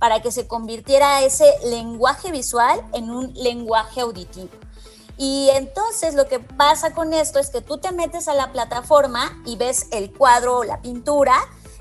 [0.00, 4.50] para que se convirtiera ese lenguaje visual en un lenguaje auditivo.
[5.18, 9.40] Y entonces lo que pasa con esto es que tú te metes a la plataforma
[9.44, 11.36] y ves el cuadro o la pintura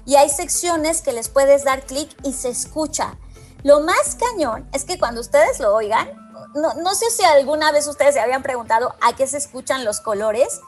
[0.06, 3.18] y hay secciones que les puedes dar clic y se escucha.
[3.64, 6.10] Lo más cañón es que cuando ustedes lo oigan,
[6.56, 10.02] no, no sé si alguna vez ustedes se habían preguntado a qué se escuchan los
[10.02, 10.60] colores,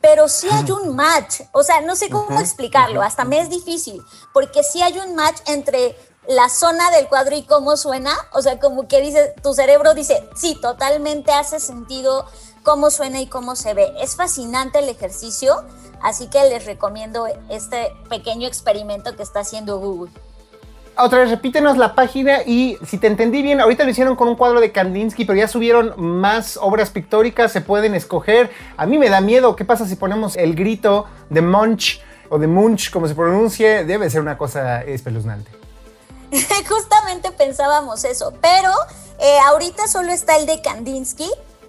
[0.00, 1.42] pero sí hay un match.
[1.52, 5.40] O sea, no sé cómo explicarlo, hasta me es difícil, porque sí hay un match
[5.46, 5.96] entre
[6.28, 8.12] la zona del cuadro y cómo suena.
[8.32, 12.26] O sea, como que dice, tu cerebro dice, sí, totalmente hace sentido
[12.62, 13.92] cómo suena y cómo se ve.
[14.00, 15.64] Es fascinante el ejercicio,
[16.02, 20.12] así que les recomiendo este pequeño experimento que está haciendo Google.
[20.96, 24.36] otra vez repítenos la página y si te entendí bien, ahorita lo hicieron con un
[24.36, 28.50] cuadro de Kandinsky, pero ya subieron más obras pictóricas, se pueden escoger.
[28.76, 32.46] A mí me da miedo, ¿qué pasa si ponemos el grito de Munch o de
[32.46, 33.84] Munch, como se pronuncie?
[33.84, 35.59] Debe ser una cosa espeluznante.
[36.68, 38.72] Justamente pensábamos eso, pero
[39.18, 41.28] eh, ahorita solo está el de Kandinsky,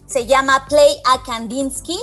[0.08, 2.00] Se llama Play a Kandinsky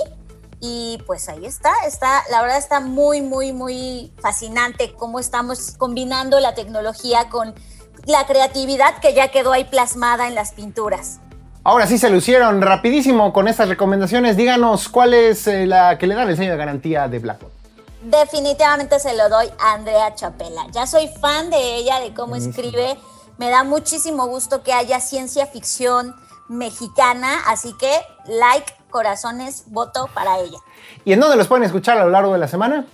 [0.61, 6.39] y pues ahí está, está, la verdad está muy, muy, muy fascinante cómo estamos combinando
[6.39, 7.53] la tecnología con
[8.05, 11.19] la creatividad que ya quedó ahí plasmada en las pinturas.
[11.65, 14.37] Ahora sí se lucieron rapidísimo con estas recomendaciones.
[14.37, 17.54] Díganos cuál es eh, la que le dan el sello de garantía de Blackboard.
[18.05, 20.67] Definitivamente se lo doy a Andrea Chapela.
[20.71, 22.97] Ya soy fan de ella, de cómo escribe.
[23.39, 26.15] Me da muchísimo gusto que haya ciencia ficción
[26.47, 27.91] mexicana, así que
[28.27, 30.59] like, corazones, voto para ella.
[31.03, 32.85] ¿Y en dónde los pueden escuchar a lo largo de la semana?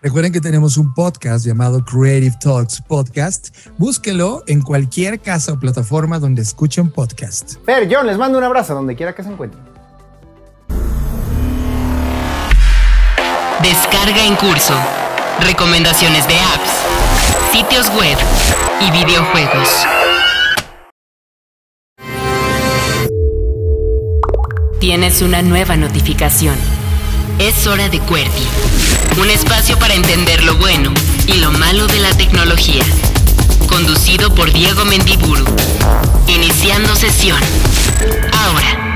[0.00, 3.54] Recuerden que tenemos un podcast llamado Creative Talks Podcast.
[3.78, 7.56] Búsquelo en cualquier casa o plataforma donde escuchen podcast.
[7.64, 9.71] Fer, John, les mando un abrazo donde quiera que se encuentren.
[13.62, 14.74] Descarga en curso.
[15.38, 18.18] Recomendaciones de apps, sitios web
[18.80, 19.68] y videojuegos.
[24.80, 26.56] Tienes una nueva notificación.
[27.38, 28.46] Es hora de QWERTY,
[29.20, 30.92] un espacio para entender lo bueno
[31.28, 32.82] y lo malo de la tecnología.
[33.68, 35.44] Conducido por Diego Mendiburu.
[36.26, 37.38] Iniciando sesión.
[38.32, 38.91] Ahora.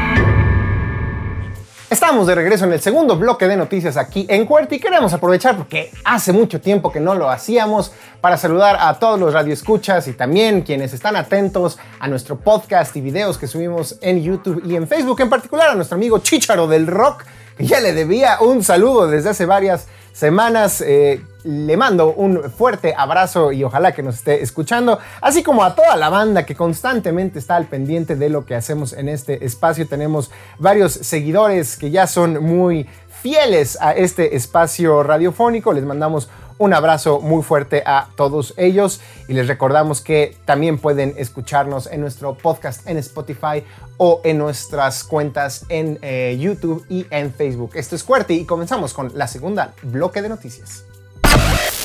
[1.88, 5.57] Estamos de regreso en el segundo bloque de noticias aquí en QWERTY y queremos aprovechar
[5.57, 10.14] porque hace mucho tiempo que no lo hacíamos para saludar a todos los radioescuchas y
[10.14, 14.88] también quienes están atentos a nuestro podcast y videos que subimos en YouTube y en
[14.88, 17.22] Facebook, en particular a nuestro amigo Chicharo del Rock,
[17.57, 20.81] que ya le debía un saludo desde hace varias semanas.
[20.81, 25.76] Eh, le mando un fuerte abrazo y ojalá que nos esté escuchando, así como a
[25.76, 29.87] toda la banda que constantemente está al pendiente de lo que hacemos en este espacio.
[29.87, 32.88] Tenemos varios seguidores que ya son muy
[33.22, 35.72] fieles a este espacio radiofónico.
[35.72, 41.14] Les mandamos un abrazo muy fuerte a todos ellos y les recordamos que también pueden
[41.18, 43.62] escucharnos en nuestro podcast en Spotify
[43.98, 47.72] o en nuestras cuentas en eh, YouTube y en Facebook.
[47.74, 50.85] Esto es Cuerti y comenzamos con la segunda bloque de noticias.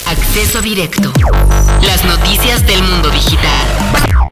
[0.07, 1.11] Acceso directo.
[1.83, 4.31] Las noticias del mundo digital.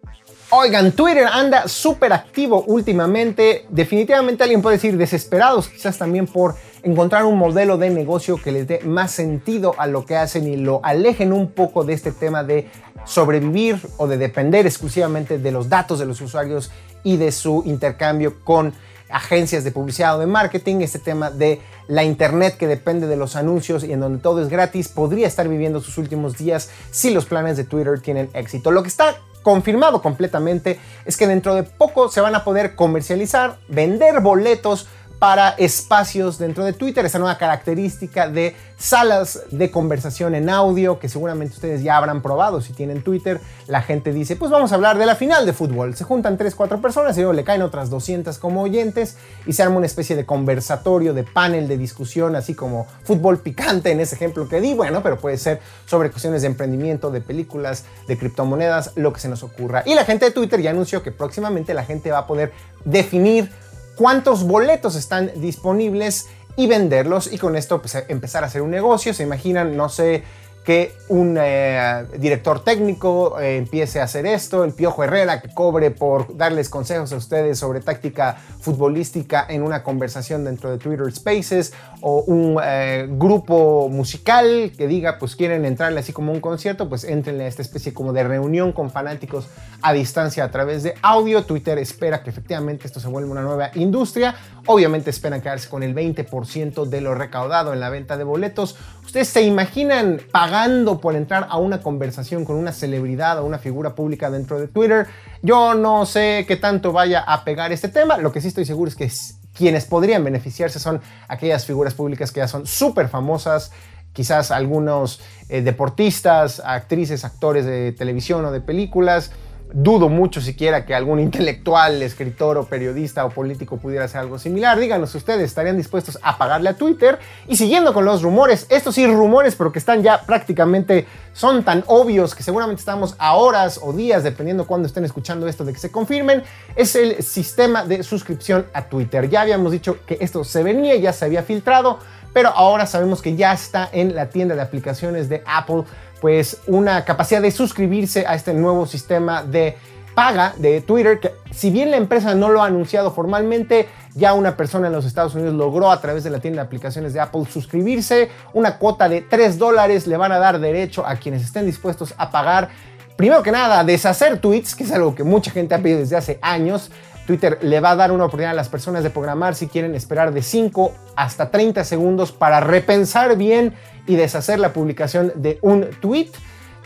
[0.52, 3.68] Oigan, Twitter anda súper activo últimamente.
[3.70, 8.68] Definitivamente alguien puede decir desesperados, quizás también por encontrar un modelo de negocio que les
[8.68, 12.44] dé más sentido a lo que hacen y lo alejen un poco de este tema
[12.44, 12.68] de
[13.06, 16.72] sobrevivir o de depender exclusivamente de los datos de los usuarios
[17.04, 18.74] y de su intercambio con
[19.12, 23.36] agencias de publicidad o de marketing, este tema de la internet que depende de los
[23.36, 27.26] anuncios y en donde todo es gratis, podría estar viviendo sus últimos días si los
[27.26, 28.72] planes de Twitter tienen éxito.
[28.72, 29.16] Lo que está
[29.50, 34.88] confirmado completamente es que dentro de poco se van a poder comercializar, vender boletos
[35.20, 41.10] para espacios dentro de Twitter, esa nueva característica de salas de conversación en audio que
[41.10, 43.42] seguramente ustedes ya habrán probado si tienen Twitter.
[43.68, 45.94] La gente dice, pues vamos a hablar de la final de fútbol.
[45.96, 49.62] Se juntan 3, 4 personas y luego le caen otras 200 como oyentes y se
[49.62, 54.16] arma una especie de conversatorio, de panel de discusión, así como fútbol picante en ese
[54.16, 58.94] ejemplo que di, bueno, pero puede ser sobre cuestiones de emprendimiento, de películas, de criptomonedas,
[58.96, 59.84] lo que se nos ocurra.
[59.86, 62.54] Y la gente de Twitter ya anunció que próximamente la gente va a poder
[62.86, 63.52] definir
[64.00, 69.14] cuántos boletos están disponibles y venderlos y con esto pues, empezar a hacer un negocio.
[69.14, 70.24] Se imaginan, no sé,
[70.64, 75.92] que un eh, director técnico eh, empiece a hacer esto, el Piojo Herrera que cobre
[75.92, 81.74] por darles consejos a ustedes sobre táctica futbolística en una conversación dentro de Twitter Spaces,
[82.02, 87.04] o un eh, grupo musical que diga, pues quieren entrarle así como un concierto, pues
[87.04, 89.48] entrenle a esta especie como de reunión con fanáticos
[89.82, 91.44] a distancia a través de audio.
[91.44, 94.36] Twitter espera que efectivamente esto se vuelva una nueva industria.
[94.66, 98.78] Obviamente esperan quedarse con el 20% de lo recaudado en la venta de boletos.
[99.10, 103.96] ¿Ustedes se imaginan pagando por entrar a una conversación con una celebridad o una figura
[103.96, 105.08] pública dentro de Twitter?
[105.42, 108.18] Yo no sé qué tanto vaya a pegar este tema.
[108.18, 109.12] Lo que sí estoy seguro es que
[109.52, 113.72] quienes podrían beneficiarse son aquellas figuras públicas que ya son súper famosas,
[114.14, 119.32] quizás algunos eh, deportistas, actrices, actores de televisión o de películas
[119.72, 124.80] Dudo mucho siquiera que algún intelectual, escritor o periodista o político pudiera hacer algo similar.
[124.80, 127.20] Díganos ustedes, ¿estarían dispuestos a pagarle a Twitter?
[127.48, 131.84] Y siguiendo con los rumores, estos sí rumores, pero que están ya prácticamente, son tan
[131.86, 135.80] obvios que seguramente estamos a horas o días, dependiendo cuándo estén escuchando esto, de que
[135.80, 136.42] se confirmen,
[136.76, 139.30] es el sistema de suscripción a Twitter.
[139.30, 142.00] Ya habíamos dicho que esto se venía, ya se había filtrado,
[142.34, 145.84] pero ahora sabemos que ya está en la tienda de aplicaciones de Apple
[146.22, 149.78] pues una capacidad de suscribirse a este nuevo sistema de
[150.16, 154.58] paga de Twitter, que si bien la empresa no lo ha anunciado formalmente, ya una
[154.58, 157.46] persona en los Estados Unidos logró a través de la tienda de aplicaciones de Apple
[157.50, 162.14] suscribirse, una cuota de 3 dólares le van a dar derecho a quienes estén dispuestos
[162.18, 162.70] a pagar.
[163.16, 166.40] Primero que nada, deshacer tweets, que es algo que mucha gente ha pedido desde hace
[166.42, 166.90] años.
[167.30, 170.34] Twitter le va a dar una oportunidad a las personas de programar si quieren esperar
[170.34, 173.76] de 5 hasta 30 segundos para repensar bien
[174.08, 176.32] y deshacer la publicación de un tweet.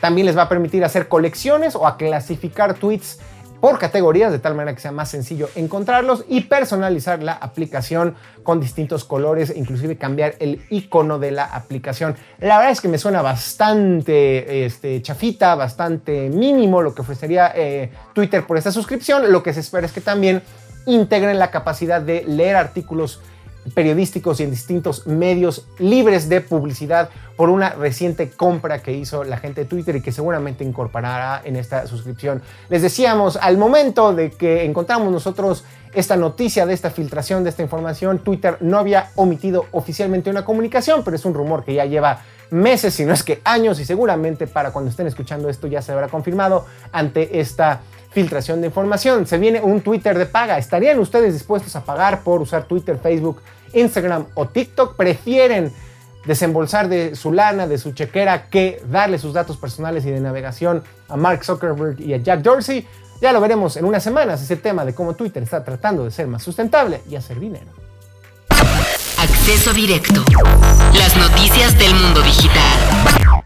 [0.02, 3.20] También les va a permitir hacer colecciones o a clasificar tweets
[3.64, 8.60] por categorías de tal manera que sea más sencillo encontrarlos y personalizar la aplicación con
[8.60, 12.14] distintos colores, inclusive cambiar el icono de la aplicación.
[12.42, 17.90] La verdad es que me suena bastante este, chafita, bastante mínimo lo que ofrecería eh,
[18.12, 19.32] Twitter por esta suscripción.
[19.32, 20.42] Lo que se espera es que también
[20.86, 23.22] integren la capacidad de leer artículos
[23.74, 29.38] periodísticos y en distintos medios libres de publicidad por una reciente compra que hizo la
[29.38, 32.42] gente de Twitter y que seguramente incorporará en esta suscripción.
[32.70, 37.62] Les decíamos, al momento de que encontramos nosotros esta noticia de esta filtración de esta
[37.62, 42.22] información, Twitter no había omitido oficialmente una comunicación, pero es un rumor que ya lleva
[42.50, 45.92] meses, si no es que años, y seguramente para cuando estén escuchando esto ya se
[45.92, 47.82] habrá confirmado ante esta
[48.14, 49.26] filtración de información.
[49.26, 50.58] Se viene un Twitter de paga.
[50.58, 53.42] ¿Estarían ustedes dispuestos a pagar por usar Twitter, Facebook,
[53.74, 54.96] Instagram o TikTok?
[54.96, 55.74] ¿Prefieren
[56.26, 60.84] desembolsar de su lana, de su chequera, que darle sus datos personales y de navegación
[61.10, 62.88] a Mark Zuckerberg y a Jack Dorsey?
[63.22, 66.28] Ya lo veremos en unas semanas, ese tema de cómo Twitter está tratando de ser
[66.28, 67.68] más sustentable y hacer dinero.
[69.18, 70.24] Acceso directo.
[70.94, 73.44] Las noticias del mundo digital.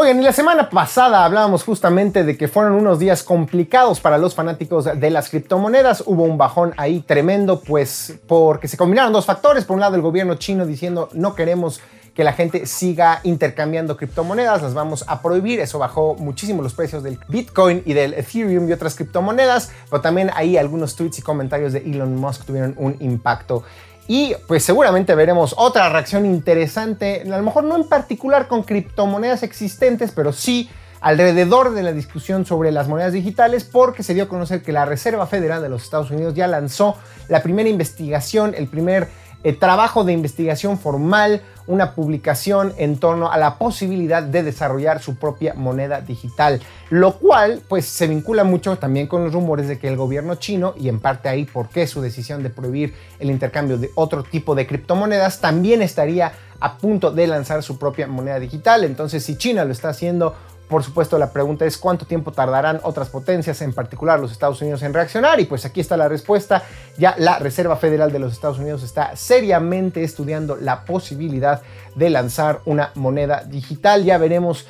[0.00, 4.32] Oigan, y la semana pasada hablábamos justamente de que fueron unos días complicados para los
[4.32, 6.04] fanáticos de las criptomonedas.
[6.06, 9.64] Hubo un bajón ahí tremendo, pues porque se combinaron dos factores.
[9.64, 11.80] Por un lado, el gobierno chino diciendo no queremos
[12.14, 15.58] que la gente siga intercambiando criptomonedas, las vamos a prohibir.
[15.58, 20.30] Eso bajó muchísimo los precios del Bitcoin y del Ethereum y otras criptomonedas, pero también
[20.36, 23.64] ahí algunos tweets y comentarios de Elon Musk tuvieron un impacto
[24.08, 29.42] y pues seguramente veremos otra reacción interesante, a lo mejor no en particular con criptomonedas
[29.42, 34.28] existentes, pero sí alrededor de la discusión sobre las monedas digitales porque se dio a
[34.28, 36.96] conocer que la Reserva Federal de los Estados Unidos ya lanzó
[37.28, 39.08] la primera investigación, el primer
[39.44, 45.16] eh, trabajo de investigación formal, una publicación en torno a la posibilidad de desarrollar su
[45.16, 49.86] propia moneda digital, lo cual pues se vincula mucho también con los rumores de que
[49.86, 53.78] el gobierno chino, y en parte ahí por qué su decisión de prohibir el intercambio
[53.78, 58.82] de otro tipo de criptomonedas, también estaría a punto de lanzar su propia moneda digital.
[58.84, 60.34] Entonces si China lo está haciendo,
[60.68, 64.82] por supuesto, la pregunta es cuánto tiempo tardarán otras potencias, en particular los Estados Unidos,
[64.82, 65.40] en reaccionar.
[65.40, 66.62] Y pues aquí está la respuesta.
[66.98, 71.62] Ya la Reserva Federal de los Estados Unidos está seriamente estudiando la posibilidad
[71.94, 74.04] de lanzar una moneda digital.
[74.04, 74.66] Ya veremos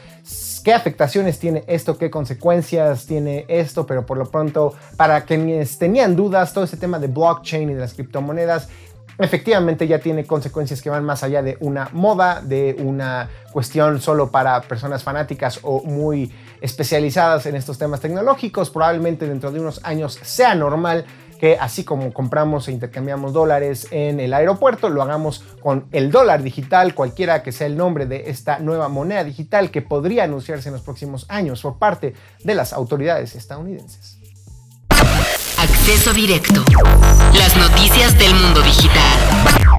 [0.63, 6.15] qué afectaciones tiene esto, qué consecuencias tiene esto, pero por lo pronto, para quienes tenían
[6.15, 8.69] dudas, todo ese tema de blockchain y de las criptomonedas
[9.19, 14.31] efectivamente ya tiene consecuencias que van más allá de una moda, de una cuestión solo
[14.31, 18.71] para personas fanáticas o muy especializadas en estos temas tecnológicos.
[18.71, 21.05] Probablemente dentro de unos años sea normal
[21.39, 26.43] que así como compramos e intercambiamos dólares en el aeropuerto, lo hagamos con el dólar
[26.43, 30.75] digital, cualquiera que sea el nombre de esta nueva moneda digital que podría anunciarse en
[30.75, 34.18] los próximos años por parte de las autoridades estadounidenses.
[35.59, 36.65] Acceso directo.
[37.35, 39.78] Las noticias del mundo digital.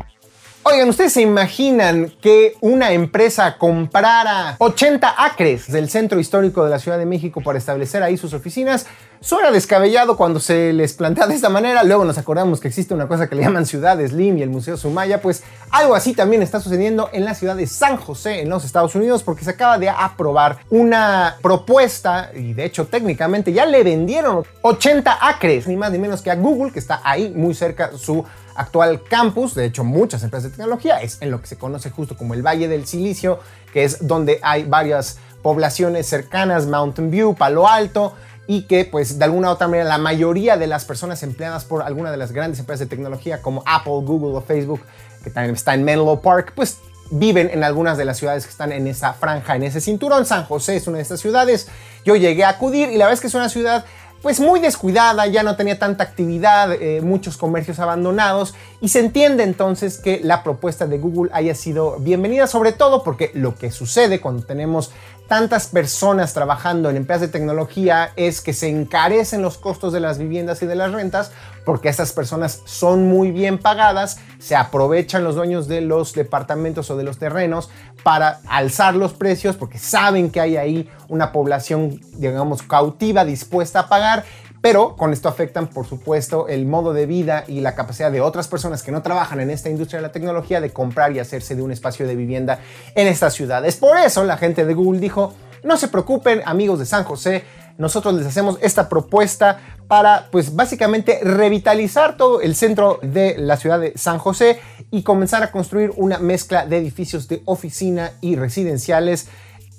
[0.71, 6.77] Oigan, ¿ustedes se imaginan que una empresa comprara 80 acres del centro histórico de la
[6.77, 8.85] Ciudad de México para establecer ahí sus oficinas?
[9.19, 13.07] Suena descabellado cuando se les plantea de esta manera, luego nos acordamos que existe una
[13.07, 16.59] cosa que le llaman Ciudad Slim y el Museo Sumaya, pues algo así también está
[16.59, 19.89] sucediendo en la ciudad de San José, en los Estados Unidos, porque se acaba de
[19.89, 25.97] aprobar una propuesta, y de hecho técnicamente ya le vendieron 80 acres, ni más ni
[25.97, 28.23] menos que a Google, que está ahí muy cerca su
[28.59, 32.17] actual campus, de hecho muchas empresas de tecnología, es en lo que se conoce justo
[32.17, 33.39] como el Valle del Silicio,
[33.71, 38.13] que es donde hay varias poblaciones cercanas, Mountain View, Palo Alto,
[38.47, 41.83] y que pues de alguna u otra manera la mayoría de las personas empleadas por
[41.83, 44.81] alguna de las grandes empresas de tecnología como Apple, Google o Facebook,
[45.23, 46.79] que también está en Menlo Park, pues
[47.11, 50.25] viven en algunas de las ciudades que están en esa franja, en ese cinturón.
[50.25, 51.67] San José es una de estas ciudades.
[52.03, 53.85] Yo llegué a acudir y la verdad es que es una ciudad
[54.21, 59.43] pues muy descuidada, ya no tenía tanta actividad, eh, muchos comercios abandonados y se entiende
[59.43, 64.19] entonces que la propuesta de Google haya sido bienvenida, sobre todo porque lo que sucede
[64.19, 64.91] cuando tenemos
[65.29, 70.17] tantas personas trabajando en empresas de tecnología es que se encarecen los costos de las
[70.17, 71.31] viviendas y de las rentas
[71.65, 76.97] porque estas personas son muy bien pagadas, se aprovechan los dueños de los departamentos o
[76.97, 77.69] de los terrenos
[78.03, 83.89] para alzar los precios porque saben que hay ahí una población, digamos, cautiva dispuesta a
[83.89, 84.25] pagar
[84.61, 88.47] pero con esto afectan, por supuesto, el modo de vida y la capacidad de otras
[88.47, 91.61] personas que no trabajan en esta industria de la tecnología de comprar y hacerse de
[91.61, 92.59] un espacio de vivienda
[92.95, 93.77] en estas ciudades.
[93.77, 95.33] Por eso la gente de Google dijo,
[95.63, 97.43] no se preocupen amigos de San José,
[97.77, 99.59] nosotros les hacemos esta propuesta
[99.89, 104.59] para, pues básicamente, revitalizar todo el centro de la ciudad de San José
[104.91, 109.29] y comenzar a construir una mezcla de edificios de oficina y residenciales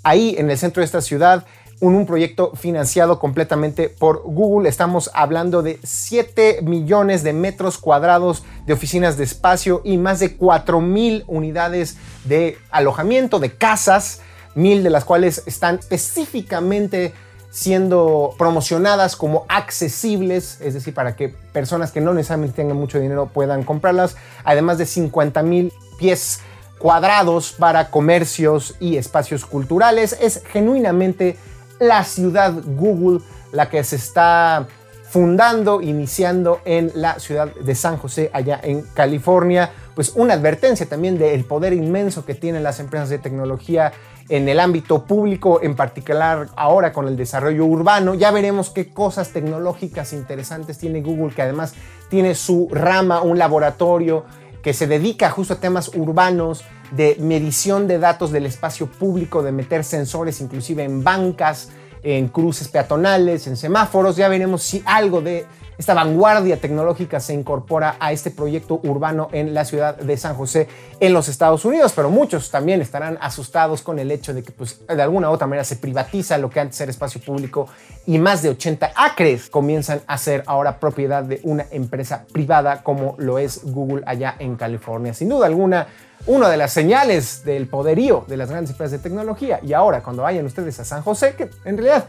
[0.02, 1.46] ahí en el centro de esta ciudad
[1.78, 4.68] un, proyecto financiado completamente por Google.
[4.68, 10.36] Estamos hablando de 7 millones de metros cuadrados de oficinas de espacio y más de
[10.36, 14.22] 4 mil unidades de alojamiento, de casas,
[14.56, 17.14] mil de las cuales están específicamente
[17.50, 23.30] siendo promocionadas como accesibles, es decir, para que personas que no necesariamente tengan mucho dinero
[23.32, 26.40] puedan comprarlas, además de 50 mil pies
[26.78, 30.16] cuadrados para comercios y espacios culturales.
[30.20, 31.36] Es genuinamente
[31.78, 33.20] la ciudad Google,
[33.52, 34.66] la que se está
[35.10, 39.70] fundando, iniciando en la ciudad de San José, allá en California.
[40.00, 43.92] Pues una advertencia también del poder inmenso que tienen las empresas de tecnología
[44.30, 48.14] en el ámbito público, en particular ahora con el desarrollo urbano.
[48.14, 51.74] Ya veremos qué cosas tecnológicas interesantes tiene Google, que además
[52.08, 54.24] tiene su rama, un laboratorio
[54.62, 59.52] que se dedica justo a temas urbanos, de medición de datos del espacio público, de
[59.52, 61.68] meter sensores inclusive en bancas,
[62.02, 64.16] en cruces peatonales, en semáforos.
[64.16, 65.44] Ya veremos si algo de
[65.80, 70.68] esta vanguardia tecnológica se incorpora a este proyecto urbano en la ciudad de San José
[71.00, 74.86] en los Estados Unidos, pero muchos también estarán asustados con el hecho de que pues,
[74.86, 77.66] de alguna u otra manera se privatiza lo que antes era espacio público
[78.04, 83.14] y más de 80 acres comienzan a ser ahora propiedad de una empresa privada como
[83.16, 85.14] lo es Google allá en California.
[85.14, 85.86] Sin duda alguna,
[86.26, 89.60] una de las señales del poderío de las grandes empresas de tecnología.
[89.62, 92.04] Y ahora, cuando vayan ustedes a San José, que en realidad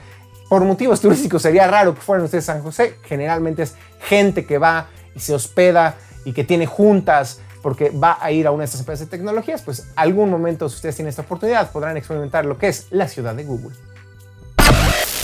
[0.51, 4.57] por motivos turísticos sería raro que fueran ustedes a San José, generalmente es gente que
[4.57, 5.95] va y se hospeda
[6.25, 9.61] y que tiene juntas porque va a ir a una de estas empresas de tecnologías,
[9.61, 13.33] pues algún momento si ustedes tienen esta oportunidad podrán experimentar lo que es la ciudad
[13.33, 13.77] de Google.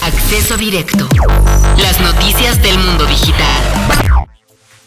[0.01, 1.09] Acceso directo.
[1.77, 4.25] Las noticias del mundo digital.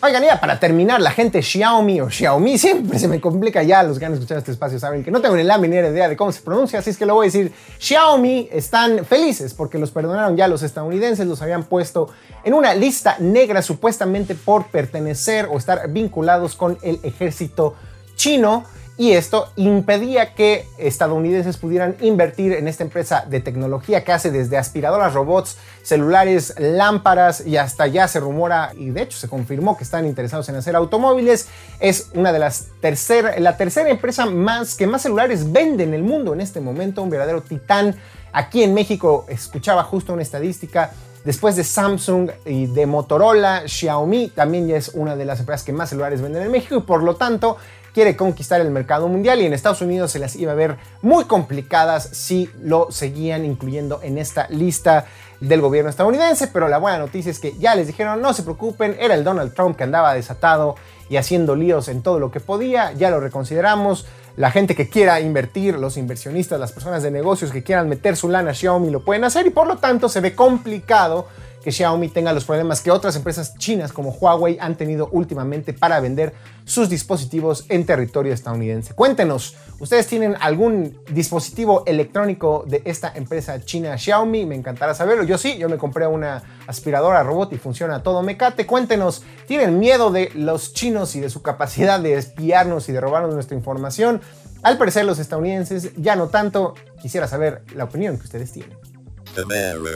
[0.02, 3.82] Oigan, ya para terminar, la gente Xiaomi o Xiaomi siempre se me complica ya.
[3.82, 6.16] Los que han escuchado este espacio saben que no tengo ni la menor idea de
[6.16, 7.52] cómo se pronuncia, así es que lo voy a decir.
[7.78, 12.08] Xiaomi están felices porque los perdonaron ya los estadounidenses, los habían puesto
[12.44, 17.74] en una lista negra supuestamente por pertenecer o estar vinculados con el ejército
[18.16, 18.64] chino
[19.00, 24.58] y esto impedía que estadounidenses pudieran invertir en esta empresa de tecnología que hace desde
[24.58, 29.84] aspiradoras, robots, celulares, lámparas y hasta ya se rumora y de hecho se confirmó que
[29.84, 31.48] están interesados en hacer automóviles.
[31.78, 36.02] Es una de las tercera, la tercera empresa más que más celulares vende en el
[36.02, 37.96] mundo en este momento, un verdadero titán.
[38.34, 40.90] Aquí en México escuchaba justo una estadística
[41.24, 45.72] Después de Samsung y de Motorola, Xiaomi también ya es una de las empresas que
[45.72, 47.58] más celulares venden en México y por lo tanto
[47.92, 51.24] quiere conquistar el mercado mundial y en Estados Unidos se las iba a ver muy
[51.24, 55.06] complicadas si lo seguían incluyendo en esta lista
[55.40, 58.96] del gobierno estadounidense, pero la buena noticia es que ya les dijeron no se preocupen,
[59.00, 60.76] era el Donald Trump que andaba desatado
[61.08, 65.20] y haciendo líos en todo lo que podía, ya lo reconsideramos, la gente que quiera
[65.20, 69.00] invertir, los inversionistas, las personas de negocios que quieran meter su lana a Xiaomi lo
[69.00, 71.26] pueden hacer y por lo tanto se ve complicado
[71.62, 76.00] que Xiaomi tenga los problemas que otras empresas chinas como Huawei han tenido últimamente para
[76.00, 76.34] vender
[76.64, 78.94] sus dispositivos en territorio estadounidense.
[78.94, 84.46] Cuéntenos, ¿ustedes tienen algún dispositivo electrónico de esta empresa china Xiaomi?
[84.46, 85.24] Me encantará saberlo.
[85.24, 88.66] Yo sí, yo me compré una aspiradora robot y funciona todo mecate.
[88.66, 93.34] Cuéntenos, ¿tienen miedo de los chinos y de su capacidad de espiarnos y de robarnos
[93.34, 94.20] nuestra información?
[94.62, 96.74] Al parecer los estadounidenses ya no tanto.
[97.00, 98.76] Quisiera saber la opinión que ustedes tienen.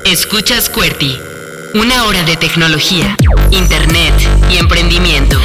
[0.05, 1.19] Escuchas QWERTY,
[1.75, 3.17] una hora de tecnología,
[3.51, 4.15] internet
[4.49, 5.37] y emprendimiento.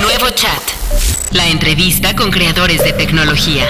[0.00, 0.62] Nuevo chat,
[1.32, 3.66] la entrevista con creadores de tecnología.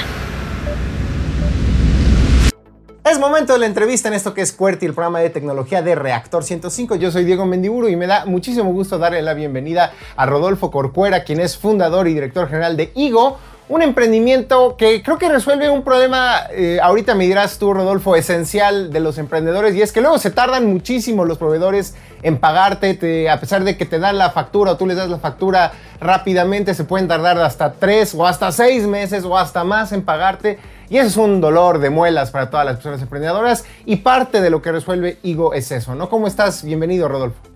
[3.04, 5.96] Es momento de la entrevista en esto que es QWERTY, el programa de tecnología de
[5.96, 6.94] Reactor 105.
[6.94, 11.24] Yo soy Diego Mendiburu y me da muchísimo gusto darle la bienvenida a Rodolfo Corcuera,
[11.24, 13.36] quien es fundador y director general de IGO,
[13.68, 18.92] un emprendimiento que creo que resuelve un problema, eh, ahorita me dirás tú, Rodolfo, esencial
[18.92, 23.40] de los emprendedores, y es que luego se tardan muchísimo los proveedores en pagarte, a
[23.40, 26.84] pesar de que te dan la factura o tú les das la factura rápidamente, se
[26.84, 30.58] pueden tardar hasta tres o hasta seis meses o hasta más en pagarte.
[30.88, 34.50] Y eso es un dolor de muelas para todas las personas emprendedoras y parte de
[34.50, 36.10] lo que resuelve Igo es eso, ¿no?
[36.10, 36.62] ¿Cómo estás?
[36.64, 37.51] Bienvenido, Rodolfo.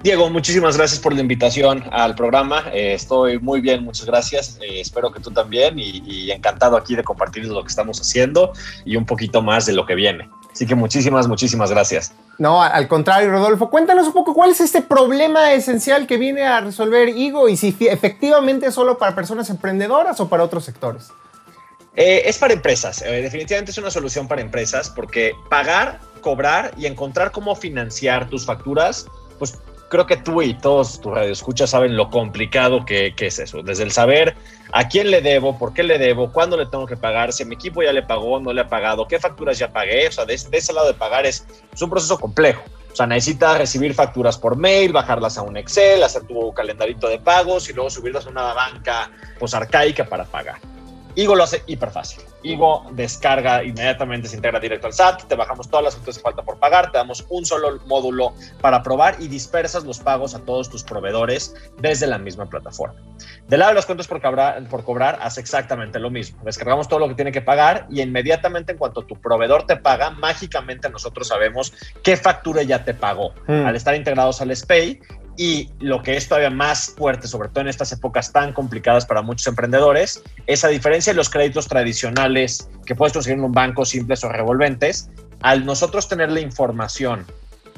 [0.00, 2.66] Diego, muchísimas gracias por la invitación al programa.
[2.72, 4.56] Eh, estoy muy bien, muchas gracias.
[4.62, 8.52] Eh, espero que tú también y, encantado aquí de compartir lo que estamos haciendo
[8.84, 10.30] y un poquito más de lo que viene.
[10.52, 12.12] Así que muchísimas, muchísimas gracias.
[12.38, 16.60] No, al contrario, Rodolfo, cuéntanos un poco cuál es este problema esencial que viene a
[16.60, 21.08] resolver Igo y si efectivamente es solo para personas emprendedoras o para otros sectores.
[21.96, 27.32] Eh, es para empresas, definitivamente es una solución para empresas porque pagar, cobrar y encontrar
[27.32, 29.06] cómo financiar tus facturas,
[29.40, 29.58] pues
[29.88, 33.62] creo que tú y todos tus radioescuchas saben lo complicado que, es eso.
[33.62, 34.36] Desde el saber
[34.72, 37.54] a quién le debo, por qué le debo, cuándo le tengo que pagar, si mi
[37.54, 40.08] equipo ya le pagó, no le ha pagado, qué facturas ya pagué.
[40.08, 42.62] O sea, de, ese lado de pagar es, es un proceso complejo.
[42.92, 47.18] O sea, necesitas recibir facturas por mail, bajarlas a un Excel, hacer tu calendarito de
[47.18, 50.58] pagos y luego subirlas a una banca pues arcaica para pagar.
[51.18, 52.22] Igo lo hace hiper fácil.
[52.44, 56.42] Igo descarga inmediatamente, se integra directo al SAT, te bajamos todas las facturas que falta
[56.42, 60.70] por pagar, te damos un solo módulo para probar y dispersas los pagos a todos
[60.70, 63.00] tus proveedores desde la misma plataforma.
[63.48, 66.38] Del lado de las cuentas por cobrar, por cobrar, hace exactamente lo mismo.
[66.44, 70.10] Descargamos todo lo que tiene que pagar y inmediatamente en cuanto tu proveedor te paga,
[70.10, 71.72] mágicamente nosotros sabemos
[72.04, 73.34] qué factura ya te pagó.
[73.48, 73.66] Hmm.
[73.66, 75.00] Al estar integrados al SPAY
[75.38, 79.22] y lo que es todavía más fuerte, sobre todo en estas épocas tan complicadas para
[79.22, 83.84] muchos emprendedores, es a diferencia de los créditos tradicionales que puedes conseguir en un banco
[83.84, 85.08] simples o revolventes,
[85.40, 87.24] al nosotros tener la información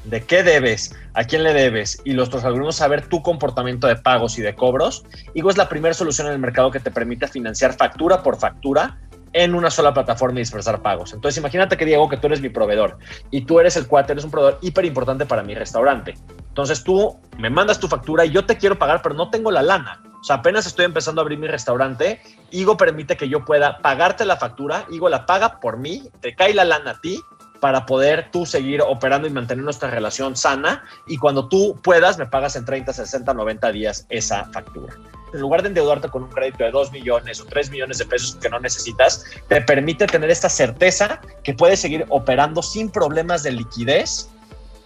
[0.05, 4.39] de qué debes, a quién le debes y los algoritmos saber tu comportamiento de pagos
[4.39, 5.05] y de cobros,
[5.35, 8.99] Igo es la primera solución en el mercado que te permite financiar factura por factura
[9.35, 11.13] en una sola plataforma y dispersar pagos.
[11.13, 12.99] Entonces, imagínate que Diego, que tú eres mi proveedor
[13.31, 16.15] y tú eres el cuate, eres un proveedor hiper importante para mi restaurante.
[16.51, 19.63] Entonces, tú me mandas tu factura y yo te quiero pagar, pero no tengo la
[19.63, 20.03] lana.
[20.21, 22.21] O sea, apenas estoy empezando a abrir mi restaurante.
[22.51, 24.85] Igo permite que yo pueda pagarte la factura.
[24.91, 27.21] Igo la paga por mí, te cae la lana a ti
[27.61, 30.85] para poder tú seguir operando y mantener nuestra relación sana.
[31.07, 34.95] Y cuando tú puedas, me pagas en 30, 60, 90 días esa factura
[35.33, 38.37] en lugar de endeudarte con un crédito de 2 millones o 3 millones de pesos
[38.37, 43.53] que no necesitas, te permite tener esta certeza que puedes seguir operando sin problemas de
[43.53, 44.29] liquidez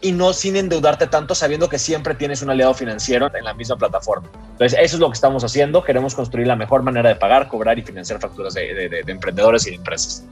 [0.05, 3.77] y no sin endeudarte tanto sabiendo que siempre tienes un aliado financiero en la misma
[3.77, 4.29] plataforma.
[4.53, 5.83] Entonces, eso es lo que estamos haciendo.
[5.83, 9.77] Queremos construir la mejor manera de pagar, cobrar y financiar facturas de, emprendedores y de
[9.77, 10.23] empresas.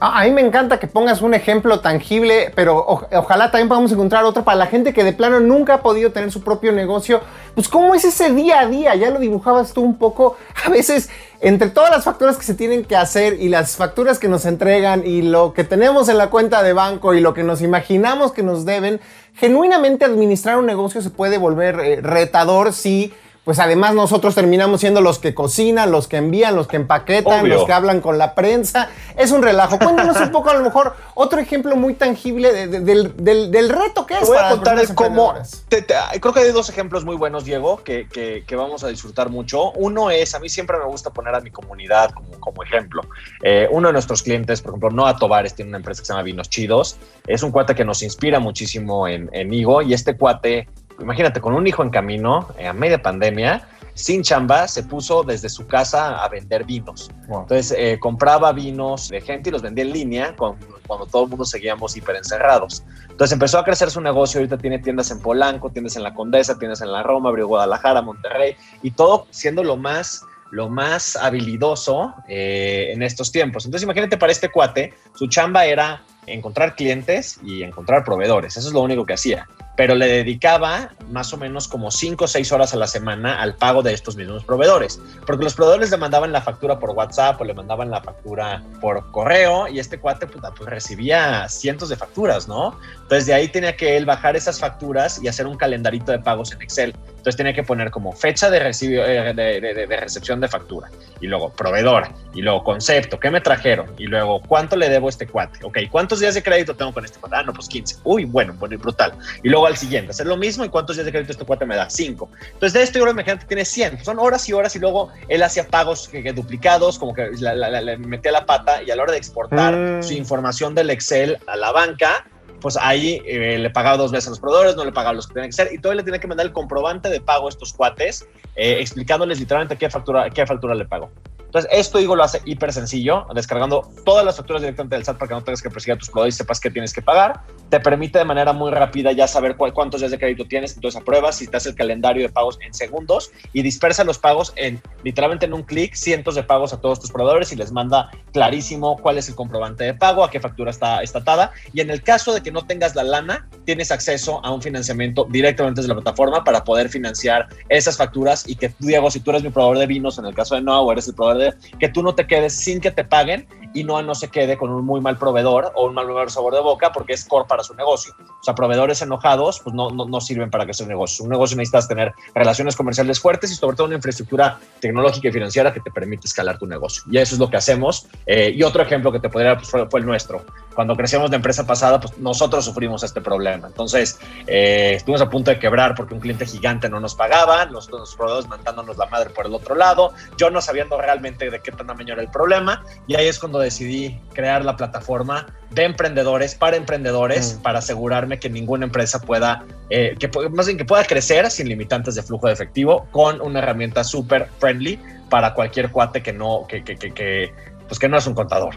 [0.00, 4.42] A mí me encanta que pongas un ejemplo tangible, pero ojalá también podamos encontrar otro
[4.42, 7.20] para la gente que de plano nunca ha podido tener su propio negocio.
[7.54, 10.36] Pues cómo es ese día a día, ya lo dibujabas tú un poco.
[10.64, 11.08] A veces
[11.40, 15.06] entre todas las facturas que se tienen que hacer y las facturas que nos entregan
[15.06, 18.42] y lo que tenemos en la cuenta de banco y lo que nos imaginamos que
[18.42, 19.00] nos deben,
[19.34, 23.12] genuinamente administrar un negocio se puede volver eh, retador si
[23.44, 27.64] pues además nosotros terminamos siendo los que cocinan, los que envían, los que empaquetan, los
[27.64, 28.88] que hablan con la prensa.
[29.16, 29.78] Es un relajo.
[29.78, 34.20] Cuéntanos un poco, a lo mejor, otro ejemplo muy tangible del, reto que es.
[34.20, 35.34] Te voy a contar cómo.
[35.68, 39.72] creo que hay dos ejemplos muy buenos, Diego, que, vamos a disfrutar mucho.
[39.72, 43.02] Uno es, a mí siempre me gusta poner a mi comunidad como, como ejemplo.
[43.42, 46.22] Eh, uno de nuestros clientes, por ejemplo, Noah Tovares, tiene una empresa que se llama
[46.22, 46.96] Vinos Chidos.
[47.26, 50.68] Es un cuate que nos inspira muchísimo en, en Igo y este cuate
[51.02, 55.48] imagínate, con un hijo en camino, eh, a media pandemia, sin chamba, se puso desde
[55.48, 57.10] su casa a vender vinos.
[57.28, 61.44] Entonces, eh, compraba vinos de gente y los vendía en línea cuando todo el mundo
[61.44, 62.84] seguíamos hiper encerrados.
[63.10, 64.40] Entonces, empezó a crecer su negocio.
[64.40, 68.00] Ahorita tiene tiendas en Polanco, tiendas en La Condesa, tiendas en La Roma, abrió Guadalajara,
[68.00, 73.64] Monterrey y todo siendo lo más lo más habilidoso eh, en estos tiempos.
[73.64, 78.58] Entonces, imagínate para este cuate, su chamba era encontrar clientes y encontrar proveedores.
[78.58, 82.28] Eso es lo único que hacía pero le dedicaba más o menos como 5 o
[82.28, 85.96] 6 horas a la semana al pago de estos mismos proveedores, porque los proveedores le
[85.96, 90.26] mandaban la factura por WhatsApp o le mandaban la factura por correo y este cuate
[90.26, 92.78] pues, pues recibía cientos de facturas, ¿no?
[93.02, 96.52] Entonces de ahí tenía que él bajar esas facturas y hacer un calendarito de pagos
[96.52, 96.94] en Excel.
[97.08, 102.08] Entonces tenía que poner como fecha de, eh, de, recepción de factura y luego proveedor
[102.34, 103.94] y luego concepto, ¿qué me trajeron?
[103.96, 105.64] Y luego cuánto le debo a este cuate.
[105.64, 107.36] Ok, ¿cuántos días de crédito tengo con este cuate?
[107.36, 107.98] Ah, no, pues 15.
[108.02, 109.12] Uy, bueno, bueno, brutal.
[109.42, 111.76] Y luego al siguiente, hacer lo mismo y cuántos días de crédito este cuate me
[111.76, 111.88] da?
[111.88, 112.28] 5.
[112.52, 114.04] Entonces de esto yo imagínate tiene 100.
[114.04, 118.32] Son horas y horas y luego él hacía pagos que, duplicados, como que le metía
[118.32, 120.02] la pata y a la hora de exportar mm.
[120.02, 122.26] su información del Excel a la banca,
[122.62, 125.34] pues ahí eh, le pagaba dos veces a los proveedores, no le pagaba los que
[125.34, 127.72] tenían que ser, y todavía le tiene que mandar el comprobante de pago a estos
[127.72, 131.10] cuates, eh, explicándoles literalmente qué factura, qué factura le pagó.
[131.52, 135.28] Entonces, esto digo lo hace hiper sencillo, descargando todas las facturas directamente del SAT para
[135.28, 137.42] que no tengas que perseguir a tus proveedores y sepas qué tienes que pagar.
[137.68, 141.36] Te permite de manera muy rápida ya saber cuántos días de crédito tienes, entonces apruebas
[141.36, 145.44] si te hace el calendario de pagos en segundos y dispersa los pagos en literalmente
[145.44, 149.18] en un clic, cientos de pagos a todos tus proveedores y les manda clarísimo cuál
[149.18, 151.52] es el comprobante de pago, a qué factura está estatada.
[151.74, 155.26] Y en el caso de que no tengas la lana, tienes acceso a un financiamiento
[155.30, 159.42] directamente desde la plataforma para poder financiar esas facturas y que, Diego, si tú eres
[159.42, 161.88] mi proveedor de vinos, en el caso de Noah, o eres el proveedor de, que
[161.88, 164.84] tú no te quedes sin que te paguen y no no se quede con un
[164.84, 168.14] muy mal proveedor o un mal sabor de boca porque es core para su negocio.
[168.18, 171.24] O sea, proveedores enojados pues no, no, no sirven para que sea un negocio.
[171.24, 175.72] Un negocio necesitas tener relaciones comerciales fuertes y sobre todo una infraestructura tecnológica y financiera
[175.72, 177.02] que te permite escalar tu negocio.
[177.10, 178.06] Y eso es lo que hacemos.
[178.26, 180.44] Eh, y otro ejemplo que te podría pues, fue, el nuestro.
[180.74, 183.68] Cuando crecíamos de empresa pasada, pues nosotros sufrimos este problema.
[183.68, 187.90] Entonces, eh, estuvimos a punto de quebrar porque un cliente gigante no nos pagaba, los,
[187.90, 191.72] los proveedores mandándonos la madre por el otro lado, yo no sabiendo realmente de qué
[191.72, 192.84] tan tamaño era el problema.
[193.06, 197.62] Y ahí es cuando decidí crear la plataforma de emprendedores para emprendedores mm.
[197.62, 202.14] para asegurarme que ninguna empresa pueda, eh, que más bien que pueda crecer sin limitantes
[202.14, 205.00] de flujo de efectivo con una herramienta súper friendly
[205.30, 207.52] para cualquier cuate que no, que, que, que,
[207.88, 208.76] pues que no es un contador.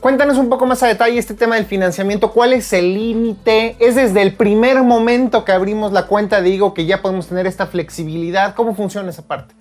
[0.00, 2.30] Cuéntanos un poco más a detalle este tema del financiamiento.
[2.30, 3.76] ¿Cuál es el límite?
[3.80, 7.66] ¿Es desde el primer momento que abrimos la cuenta, digo, que ya podemos tener esta
[7.66, 8.54] flexibilidad?
[8.54, 9.54] ¿Cómo funciona esa parte?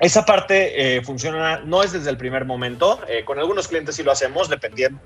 [0.00, 2.98] Esa parte eh, funciona, no es desde el primer momento.
[3.08, 5.00] Eh, con algunos clientes sí lo hacemos, dependiendo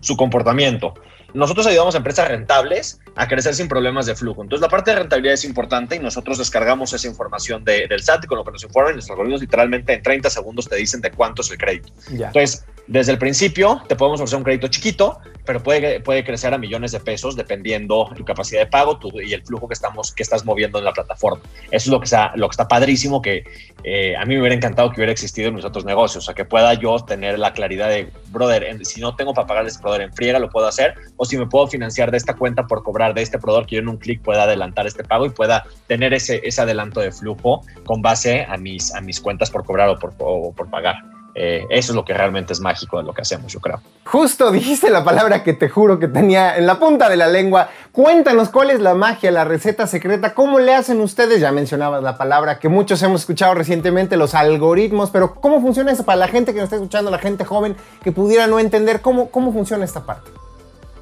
[0.00, 0.94] su comportamiento.
[1.32, 4.42] Nosotros ayudamos a empresas rentables a crecer sin problemas de flujo.
[4.42, 8.26] Entonces, la parte de rentabilidad es importante y nosotros descargamos esa información del SAT y
[8.26, 11.42] con lo que nos informan, nuestros algoritmos literalmente en 30 segundos te dicen de cuánto
[11.42, 11.92] es el crédito.
[12.10, 16.58] Entonces, desde el principio te podemos ofrecer un crédito chiquito, pero puede, puede crecer a
[16.58, 20.44] millones de pesos dependiendo tu capacidad de pago y el flujo que, estamos, que estás
[20.44, 21.40] moviendo en la plataforma.
[21.66, 23.44] Eso es lo que está, lo que está padrísimo, que
[23.84, 26.34] eh, a mí me hubiera encantado que hubiera existido en mis otros negocios, o sea,
[26.34, 30.02] que pueda yo tener la claridad de, brother, si no tengo para pagar este proveedor
[30.02, 33.14] en friega, lo puedo hacer, o si me puedo financiar de esta cuenta por cobrar
[33.14, 36.14] de este proveedor que yo en un clic pueda adelantar este pago y pueda tener
[36.14, 39.98] ese, ese adelanto de flujo con base a mis, a mis cuentas por cobrar o
[39.98, 41.19] por, o por pagar.
[41.34, 43.80] Eh, eso es lo que realmente es mágico de lo que hacemos, yo creo.
[44.04, 47.68] Justo dijiste la palabra que te juro que tenía en la punta de la lengua.
[47.92, 51.40] Cuéntanos cuál es la magia, la receta secreta, cómo le hacen ustedes.
[51.40, 56.04] Ya mencionabas la palabra que muchos hemos escuchado recientemente, los algoritmos, pero ¿cómo funciona eso
[56.04, 59.30] para la gente que nos está escuchando, la gente joven que pudiera no entender cómo,
[59.30, 60.30] cómo funciona esta parte?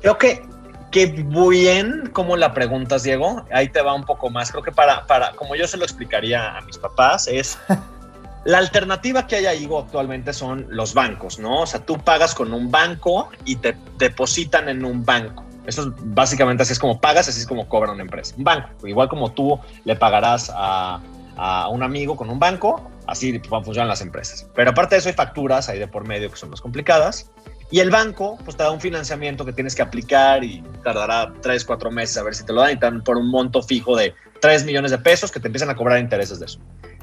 [0.01, 0.43] Creo que
[0.91, 3.45] qué bien como la preguntas, Diego.
[3.53, 4.51] Ahí te va un poco más.
[4.51, 7.59] Creo que para, para, como yo se lo explicaría a mis papás, es
[8.49, 11.61] La alternativa que hay ahí actualmente son los bancos, ¿no?
[11.61, 15.45] O sea, tú pagas con un banco y te depositan en un banco.
[15.67, 18.35] Eso es básicamente así es como pagas, así es como cobra una empresa.
[18.39, 20.99] Un banco, igual como tú le pagarás a,
[21.71, 24.49] un amigo con un banco, así funcionan las empresas.
[24.55, 27.31] Pero aparte de eso hay facturas ahí de por medio que son más complicadas.
[27.71, 31.67] Y el banco, pues te da un financiamiento que tienes que aplicar y tardará tres,
[31.67, 33.95] cuatro meses a ver si te lo dan y te dan por un monto fijo
[33.95, 36.59] de 3 millones de pesos que te empiezan a cobrar intereses de eso.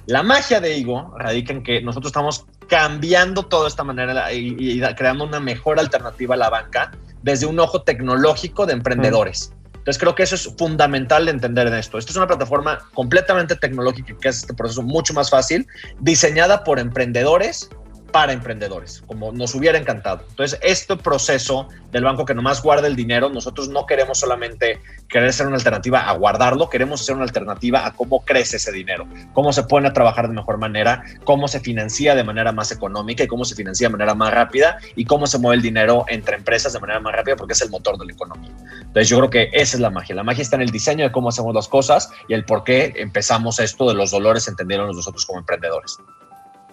[0.08, 5.24] La magia de Igo radica en que nosotros estamos cambiando toda esta manera y, creando
[5.24, 6.92] una mejor alternativa a la banca
[7.24, 9.52] desde un ojo tecnológico de emprendedores.
[9.74, 11.98] Entonces creo que eso es fundamental de entender en esto.
[11.98, 15.68] Esto es una plataforma completamente tecnológica que hace este proceso mucho más fácil,
[16.00, 17.70] diseñada por emprendedores
[18.16, 20.24] para emprendedores, como nos hubiera encantado.
[20.30, 25.34] Entonces, este proceso del banco que nomás guarda el dinero, nosotros no queremos solamente querer
[25.34, 29.52] ser una alternativa a guardarlo, queremos ser una alternativa a cómo crece ese dinero, cómo
[29.52, 33.28] se pone a trabajar de mejor manera, cómo se financia de manera más económica y
[33.28, 36.72] cómo se financia de manera más rápida y cómo se mueve el dinero entre empresas
[36.72, 38.52] de manera más rápida porque es el motor de la economía.
[38.80, 40.16] Entonces, yo creo que esa es la magia.
[40.16, 42.94] La magia está en el diseño de cómo hacemos las cosas y el por qué
[42.96, 46.00] empezamos esto de los dolores, entendieron nosotros como emprendedores.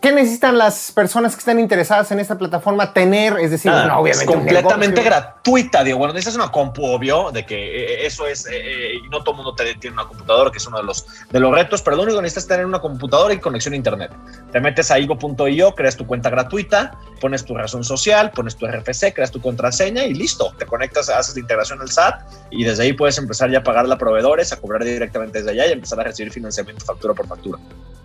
[0.02, 3.38] ¿Qué necesitan las personas que están interesadas en esta plataforma tener?
[3.38, 4.24] Es decir, no, obviamente.
[4.24, 8.94] Es completamente gratuita, Digo, Bueno, necesitas una compu, obvio, de que eh, eso es, eh,
[8.96, 11.54] y no todo el mundo tiene una computadora, que es uno de los, de los
[11.54, 14.10] retos, pero lo único que necesitas es tener una computadora y conexión a internet.
[14.50, 19.14] Te metes a igo.io, creas tu cuenta gratuita, pones tu razón social, pones tu RFC,
[19.14, 20.52] creas tu contraseña y listo.
[20.58, 23.94] Te conectas, haces la integración al SAT y desde ahí puedes empezar ya a pagarle
[23.94, 27.60] a proveedores, a cobrar directamente desde allá y empezar a recibir financiamiento factura por factura.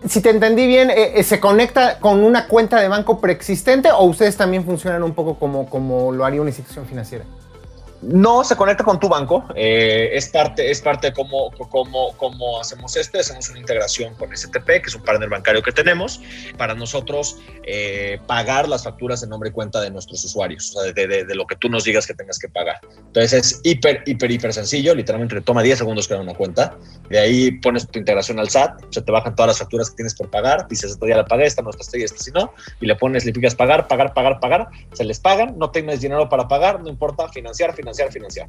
[0.08, 4.36] Si te entendí bien, eh, ¿se conecta con una cuenta de banco preexistente o ustedes
[4.36, 7.24] también funcionan un poco como, como lo haría una institución financiera?
[8.00, 9.44] No, se conecta con tu banco.
[9.56, 13.18] Eh, es parte, es parte de cómo, cómo, cómo hacemos este.
[13.18, 16.20] Hacemos una integración con STP, que es un partner bancario que tenemos,
[16.56, 20.92] para nosotros eh, pagar las facturas en nombre y cuenta de nuestros usuarios, o sea,
[20.92, 22.80] de, de, de, lo que tú nos digas que tengas que pagar.
[22.98, 24.94] Entonces es hiper, hiper, hiper sencillo.
[24.94, 26.76] Literalmente te toma 10 segundos crear una cuenta.
[27.10, 30.14] De ahí pones tu integración al SAT, se te bajan todas las facturas que tienes
[30.14, 30.68] por pagar.
[30.68, 32.52] Dices, esta ya la pagué, esta no, esta y esta si no.
[32.80, 34.68] Y le pones, le picas pagar, pagar, pagar, pagar.
[34.92, 38.48] Se les pagan, no tienes dinero para pagar, no importa, financiar, financiar financiar, financiar.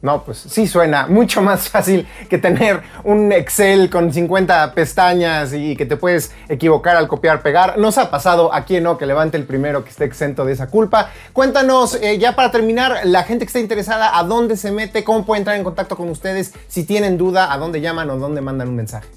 [0.00, 5.74] No, pues sí suena mucho más fácil que tener un Excel con 50 pestañas y
[5.74, 7.78] que te puedes equivocar al copiar, pegar.
[7.78, 11.10] Nos ha pasado aquí no que levante el primero que esté exento de esa culpa.
[11.32, 15.02] Cuéntanos, eh, ya para terminar, la gente que está interesada, ¿a dónde se mete?
[15.02, 16.54] ¿Cómo puede entrar en contacto con ustedes?
[16.68, 19.08] Si tienen duda, ¿a dónde llaman o dónde mandan un mensaje?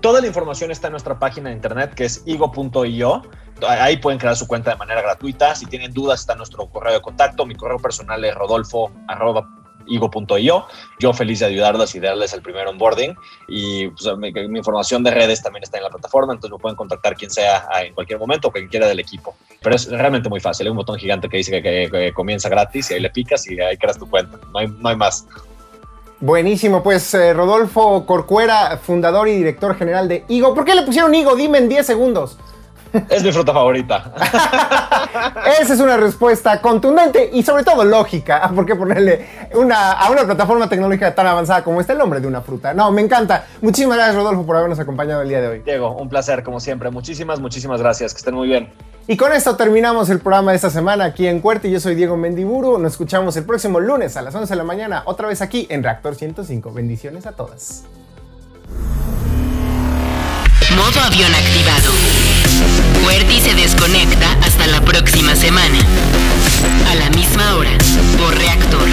[0.00, 3.22] Toda la información está en nuestra página de internet que es igo.io.
[3.68, 5.54] Ahí pueden crear su cuenta de manera gratuita.
[5.54, 7.44] Si tienen dudas, está nuestro correo de contacto.
[7.44, 10.66] Mi correo personal es rodolfo.igo.io.
[10.98, 13.14] Yo feliz de ayudarles y darles el primer onboarding.
[13.48, 17.14] Y pues, mi, información de redes también está en la plataforma, entonces me pueden contactar
[17.14, 19.36] quien sea en cualquier momento o quien quiera del equipo.
[19.60, 20.66] Pero es realmente muy fácil.
[20.66, 23.46] Hay un botón gigante que dice que, que, que comienza gratis y ahí le picas
[23.50, 24.38] y ahí creas tu cuenta.
[24.50, 25.26] No hay, no hay más.
[26.22, 30.54] Buenísimo, pues eh, Rodolfo Corcuera, fundador y director general de Igo.
[30.54, 31.34] ¿Por qué le pusieron Igo?
[31.34, 32.36] Dime en 10 segundos.
[33.08, 34.12] Es mi fruta favorita.
[35.60, 38.50] Esa es una respuesta contundente y sobre todo lógica.
[38.54, 42.26] ¿Por qué ponerle una, a una plataforma tecnológica tan avanzada como esta el nombre de
[42.26, 42.74] una fruta?
[42.74, 43.46] No, me encanta.
[43.60, 45.58] Muchísimas gracias, Rodolfo, por habernos acompañado el día de hoy.
[45.60, 46.90] Diego, un placer, como siempre.
[46.90, 48.12] Muchísimas, muchísimas gracias.
[48.12, 48.72] Que estén muy bien.
[49.06, 51.70] Y con esto terminamos el programa de esta semana aquí en Cuerte.
[51.70, 52.78] Yo soy Diego Mendiburu.
[52.78, 55.82] Nos escuchamos el próximo lunes a las 11 de la mañana, otra vez aquí en
[55.82, 56.72] Reactor 105.
[56.72, 57.84] Bendiciones a todas.
[60.76, 61.90] Modo avión activado.
[63.02, 65.78] Puerti se desconecta hasta la próxima semana.
[66.90, 67.76] A la misma hora,
[68.18, 68.88] por reactor.